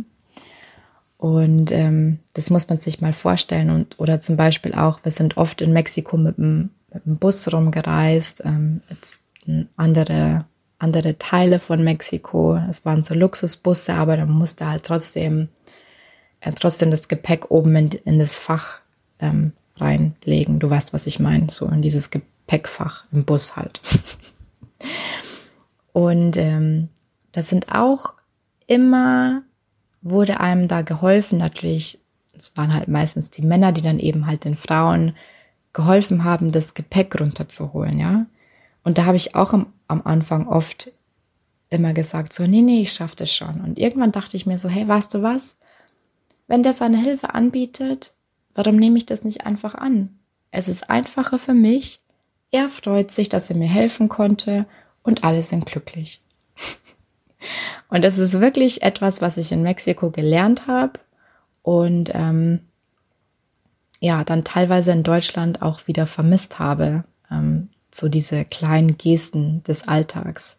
Und 1.25 1.73
ähm, 1.73 2.19
das 2.35 2.51
muss 2.51 2.69
man 2.69 2.77
sich 2.77 3.01
mal 3.01 3.15
vorstellen. 3.15 3.71
Und 3.71 3.99
oder 3.99 4.21
zum 4.21 4.37
Beispiel 4.37 4.75
auch, 4.75 5.01
wir 5.05 5.11
sind 5.11 5.39
oft 5.39 5.63
in 5.63 5.73
Mexiko 5.73 6.19
mit 6.19 6.37
dem, 6.37 6.69
mit 6.93 7.07
dem 7.07 7.17
Bus 7.17 7.51
rumgereist, 7.51 8.43
ähm, 8.45 8.83
jetzt 8.91 9.25
andere, 9.75 10.45
andere 10.79 11.17
Teile 11.17 11.61
von 11.61 11.83
Mexiko. 11.83 12.61
Es 12.69 12.85
waren 12.85 13.03
so 13.05 13.15
Luxusbusse, 13.15 13.95
aber 13.95 14.19
dann 14.19 14.33
musste 14.33 14.69
halt 14.69 14.83
trotzdem, 14.83 15.49
äh, 16.41 16.53
trotzdem 16.53 16.91
das 16.91 17.09
Gepäck 17.09 17.51
oben 17.51 17.75
in, 17.75 17.89
in 18.05 18.19
das 18.19 18.39
Fach 18.39 18.83
ähm, 19.19 19.53
reinlegen. 19.79 20.59
Du 20.59 20.69
weißt, 20.69 20.93
was 20.93 21.07
ich 21.07 21.21
meine, 21.21 21.49
so 21.49 21.65
in 21.69 21.81
dieses 21.81 22.11
Gepäckfach 22.11 23.07
im 23.13 23.25
Bus 23.25 23.57
halt. 23.57 23.81
Und 25.95 26.37
ähm, 26.37 26.91
das 27.33 27.49
sind 27.49 27.75
auch 27.75 28.13
immer 28.67 29.43
wurde 30.05 30.38
einem 30.38 30.69
da 30.69 30.83
geholfen. 30.83 31.38
Natürlich, 31.38 31.99
es 32.37 32.57
waren 32.57 32.73
halt 32.73 32.87
meistens 32.87 33.31
die 33.31 33.43
Männer, 33.43 33.73
die 33.73 33.83
dann 33.83 33.99
eben 33.99 34.27
halt 34.29 34.45
den 34.45 34.57
Frauen 34.57 35.17
geholfen 35.73 36.23
haben, 36.23 36.53
das 36.53 36.75
Gepäck 36.75 37.21
runterzuholen, 37.21 37.99
ja. 37.99 38.27
Und 38.85 38.99
da 38.99 39.07
habe 39.07 39.17
ich 39.17 39.35
auch 39.35 39.53
am, 39.53 39.73
am 39.88 40.03
Anfang 40.05 40.47
oft 40.47 40.93
immer 41.71 41.95
gesagt, 41.95 42.33
so, 42.33 42.47
nee, 42.47 42.61
nee, 42.61 42.83
ich 42.83 42.93
schaffe 42.93 43.17
das 43.17 43.33
schon. 43.33 43.61
Und 43.62 43.79
irgendwann 43.79 44.12
dachte 44.12 44.37
ich 44.37 44.47
mir 44.47 44.59
so, 44.59 44.69
hey, 44.69 44.87
weißt 44.87 45.12
du 45.14 45.23
was? 45.23 45.57
Wenn 46.47 46.62
der 46.62 46.75
seine 46.75 46.99
Hilfe 46.99 47.35
anbietet, 47.35 48.14
warum 48.55 48.77
nehme 48.77 48.99
ich 48.99 49.07
das 49.07 49.25
nicht 49.25 49.47
einfach 49.47 49.75
an? 49.75 50.19
Es 50.51 50.69
ist 50.69 50.88
einfacher 50.88 51.38
für 51.38 51.55
mich. 51.55 51.99
Er 52.53 52.69
freut 52.69 53.11
sich, 53.11 53.29
dass 53.29 53.51
er 53.51 53.57
mir 53.57 53.67
helfen 53.67 54.09
konnte 54.09 54.67
und 55.03 55.25
alle 55.25 55.43
sind 55.43 55.67
glücklich. 55.67 56.21
Und 57.89 58.03
das 58.03 58.19
ist 58.19 58.41
wirklich 58.41 58.83
etwas, 58.83 59.21
was 59.21 59.37
ich 59.37 59.53
in 59.53 59.63
Mexiko 59.63 60.11
gelernt 60.11 60.67
habe 60.67 61.01
und 61.63 62.11
ähm, 62.15 62.61
ja, 64.01 64.25
dann 64.25 64.45
teilweise 64.45 64.93
in 64.93 65.03
Deutschland 65.03 65.63
auch 65.63 65.87
wieder 65.87 66.07
vermisst 66.07 66.59
habe. 66.59 67.05
Ähm, 67.31 67.71
so 67.95 68.09
diese 68.09 68.45
kleinen 68.45 68.99
Gesten 68.99 69.63
des 69.63 69.87
Alltags. 69.87 70.59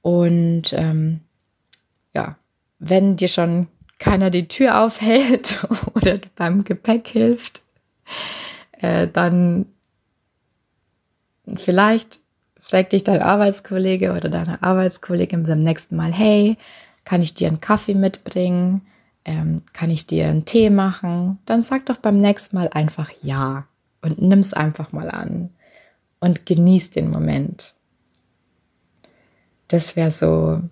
Und 0.00 0.72
ähm, 0.72 1.20
ja, 2.14 2.36
wenn 2.78 3.16
dir 3.16 3.28
schon 3.28 3.68
keiner 3.98 4.30
die 4.30 4.48
Tür 4.48 4.82
aufhält 4.82 5.64
oder 5.94 6.18
beim 6.34 6.64
Gepäck 6.64 7.08
hilft, 7.08 7.62
äh, 8.72 9.06
dann 9.06 9.66
vielleicht 11.56 12.20
fragt 12.72 12.94
dich 12.94 13.04
dein 13.04 13.20
Arbeitskollege 13.20 14.12
oder 14.12 14.30
deine 14.30 14.62
Arbeitskollegin 14.62 15.42
beim 15.42 15.58
nächsten 15.58 15.94
Mal, 15.94 16.10
hey, 16.10 16.56
kann 17.04 17.20
ich 17.20 17.34
dir 17.34 17.48
einen 17.48 17.60
Kaffee 17.60 17.92
mitbringen? 17.92 18.80
Ähm, 19.26 19.60
kann 19.74 19.90
ich 19.90 20.06
dir 20.06 20.28
einen 20.28 20.46
Tee 20.46 20.70
machen? 20.70 21.38
Dann 21.44 21.62
sag 21.62 21.84
doch 21.84 21.98
beim 21.98 22.16
nächsten 22.16 22.56
Mal 22.56 22.70
einfach 22.72 23.10
ja 23.20 23.66
und 24.00 24.22
nimm's 24.22 24.54
einfach 24.54 24.90
mal 24.90 25.10
an 25.10 25.50
und 26.18 26.46
genieß 26.46 26.88
den 26.88 27.10
Moment. 27.10 27.74
Das 29.68 29.94
wäre 29.94 30.10
so 30.10 30.62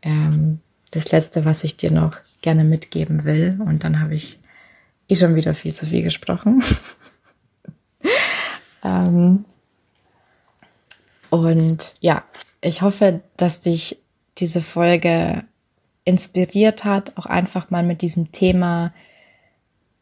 ähm, 0.00 0.60
das 0.90 1.12
Letzte, 1.12 1.44
was 1.44 1.64
ich 1.64 1.76
dir 1.76 1.90
noch 1.90 2.16
gerne 2.40 2.64
mitgeben 2.64 3.24
will. 3.24 3.60
Und 3.62 3.84
dann 3.84 4.00
habe 4.00 4.14
ich 4.14 4.38
eh 5.08 5.16
schon 5.16 5.34
wieder 5.34 5.52
viel 5.52 5.74
zu 5.74 5.84
viel 5.84 6.02
gesprochen. 6.02 6.62
ähm, 8.82 9.44
und 11.30 11.94
ja, 12.00 12.24
ich 12.60 12.82
hoffe, 12.82 13.20
dass 13.36 13.60
dich 13.60 13.98
diese 14.38 14.60
Folge 14.60 15.44
inspiriert 16.04 16.84
hat, 16.84 17.16
auch 17.16 17.26
einfach 17.26 17.70
mal 17.70 17.82
mit 17.82 18.02
diesem 18.02 18.32
Thema 18.32 18.92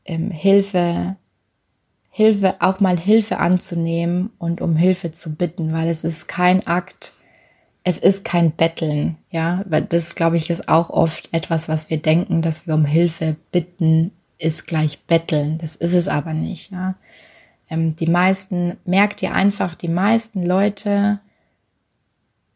ähm, 0.04 0.30
Hilfe, 0.30 1.16
Hilfe, 2.10 2.56
auch 2.60 2.80
mal 2.80 2.98
Hilfe 2.98 3.38
anzunehmen 3.38 4.30
und 4.38 4.60
um 4.60 4.76
Hilfe 4.76 5.10
zu 5.12 5.36
bitten, 5.36 5.72
weil 5.72 5.88
es 5.88 6.04
ist 6.04 6.26
kein 6.28 6.66
Akt, 6.66 7.14
es 7.84 7.98
ist 7.98 8.24
kein 8.24 8.52
Betteln, 8.52 9.16
ja, 9.30 9.64
weil 9.68 9.82
das, 9.82 10.14
glaube 10.14 10.36
ich, 10.36 10.50
ist 10.50 10.68
auch 10.68 10.90
oft 10.90 11.32
etwas, 11.32 11.68
was 11.68 11.90
wir 11.90 11.98
denken, 11.98 12.42
dass 12.42 12.66
wir 12.66 12.74
um 12.74 12.84
Hilfe 12.84 13.36
bitten, 13.52 14.12
ist 14.38 14.66
gleich 14.66 15.00
Betteln. 15.00 15.58
Das 15.58 15.74
ist 15.76 15.94
es 15.94 16.08
aber 16.08 16.32
nicht, 16.32 16.70
ja. 16.70 16.94
Ähm, 17.70 17.96
die 17.96 18.06
meisten, 18.06 18.76
merkt 18.84 19.22
ihr 19.22 19.34
einfach, 19.34 19.74
die 19.74 19.88
meisten 19.88 20.44
Leute 20.44 21.20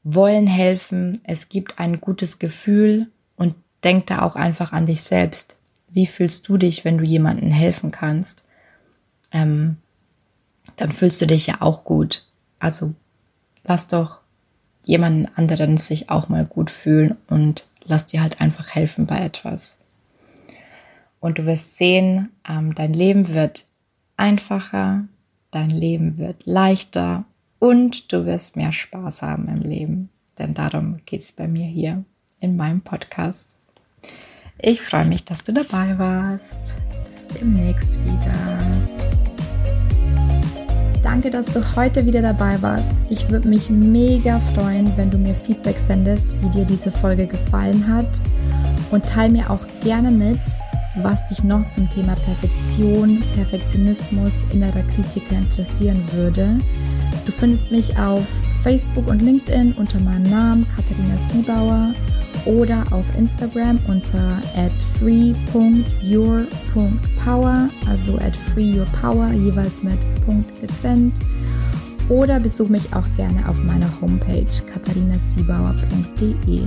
wollen 0.05 0.47
helfen. 0.47 1.21
Es 1.25 1.49
gibt 1.49 1.79
ein 1.79 2.01
gutes 2.01 2.39
Gefühl 2.39 3.09
und 3.37 3.55
denk 3.85 4.07
da 4.07 4.23
auch 4.23 4.37
einfach 4.37 4.73
an 4.73 4.87
dich 4.87 5.03
selbst. 5.03 5.57
Wie 5.89 6.07
fühlst 6.07 6.49
du 6.49 6.57
dich, 6.57 6.85
wenn 6.85 6.99
du 6.99 7.05
jemandem 7.05 7.51
helfen 7.51 7.91
kannst? 7.91 8.45
Ähm, 9.31 9.77
dann 10.77 10.93
fühlst 10.93 11.21
du 11.21 11.27
dich 11.27 11.47
ja 11.47 11.57
auch 11.61 11.85
gut. 11.85 12.27
Also 12.59 12.95
lass 13.65 13.89
doch 13.89 14.21
jemanden 14.85 15.29
anderen 15.37 15.77
sich 15.77 16.11
auch 16.11 16.29
mal 16.29 16.45
gut 16.45 16.71
fühlen 16.71 17.17
und 17.29 17.67
lass 17.85 18.07
dir 18.07 18.23
halt 18.23 18.41
einfach 18.41 18.75
helfen 18.75 19.07
bei 19.07 19.19
etwas. 19.19 19.77
Und 21.21 21.39
du 21.39 21.47
wirst 21.47 21.77
sehen, 21.77 22.31
ähm, 22.49 22.75
dein 22.75 22.93
Leben 22.93 23.35
wird 23.35 23.67
einfacher, 24.17 25.05
dein 25.51 25.71
Leben 25.71 26.19
wird 26.19 26.47
leichter 26.47 27.25
und 27.59 28.13
du 28.13 28.27
wirst 28.27 28.57
mehr 28.57 28.73
Spaß 28.73 29.23
haben 29.23 29.49
im 29.49 29.63
Leben. 29.63 30.09
Denn 30.39 30.55
darum 30.55 30.97
geht 31.07 31.21
es 31.21 31.33
bei 31.33 31.47
mir 31.47 31.67
hier 31.67 32.05
in 32.41 32.57
meinem 32.57 32.81
Podcast. 32.81 33.59
Ich 34.59 34.81
freue 34.81 35.05
mich, 35.05 35.25
dass 35.25 35.45
du 35.45 35.53
dabei 35.53 35.99
warst. 35.99 36.61
Bis 37.09 37.27
demnächst 37.39 37.99
wieder. 38.05 38.93
Danke, 41.03 41.31
dass 41.31 41.47
du 41.47 41.77
heute 41.77 42.07
wieder 42.07 42.23
dabei 42.23 42.61
warst. 42.63 42.95
Ich 43.11 43.29
würde 43.29 43.49
mich 43.49 43.69
mega 43.69 44.39
freuen, 44.41 44.97
wenn 44.97 45.11
du 45.11 45.19
mir 45.19 45.35
Feedback 45.35 45.79
sendest, 45.79 46.41
wie 46.41 46.49
dir 46.51 46.65
diese 46.65 46.93
Folge 46.93 47.27
gefallen 47.27 47.87
hat. 47.87 48.21
Und 48.91 49.05
teile 49.07 49.33
mir 49.33 49.51
auch 49.51 49.67
gerne 49.83 50.11
mit, 50.11 50.41
was 50.97 51.25
dich 51.27 51.43
noch 51.43 51.67
zum 51.69 51.89
Thema 51.89 52.15
Perfektion, 52.15 53.23
Perfektionismus, 53.35 54.45
innerer 54.53 54.83
Kritiker 54.95 55.37
interessieren 55.37 56.03
würde. 56.13 56.59
Du 57.25 57.33
findest 57.33 57.71
mich 57.71 57.99
auf 57.99 58.27
Facebook 58.63 59.09
und 59.09 59.23
LinkedIn 59.23 59.73
unter 59.73 59.99
meinem 60.01 60.29
Namen 60.31 60.67
Katharina 60.77 61.17
Siebauer 61.29 61.95
oder 62.45 62.85
auf 62.91 63.07
Instagram 63.17 63.79
unter 63.87 64.41
at 64.57 64.73
free.your.power, 64.99 67.69
also 67.89 68.19
at 68.19 68.37
freeyourpower, 68.53 69.31
jeweils 69.33 69.83
mit 69.83 69.99
Punkt 70.27 70.51
getrennt. 70.61 71.15
Oder 72.09 72.41
besuch 72.41 72.69
mich 72.69 72.93
auch 72.95 73.07
gerne 73.17 73.49
auf 73.49 73.57
meiner 73.63 73.89
Homepage 74.01 74.51
katharinasiebauer.de. 74.73 76.63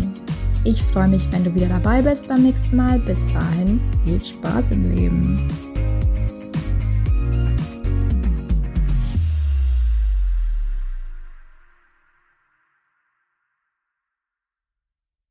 Ich 0.68 0.82
freue 0.82 1.07
mich, 1.07 1.32
wenn 1.32 1.43
du 1.43 1.53
wieder 1.53 1.68
dabei 1.68 2.01
bist 2.01 2.28
beim 2.28 2.41
nächsten 2.41 2.76
Mal. 2.76 2.97
Bis 2.97 3.20
dahin, 3.32 3.80
viel 4.03 4.20
Spaß 4.20 4.72
im 4.72 4.91
Leben. 4.91 5.47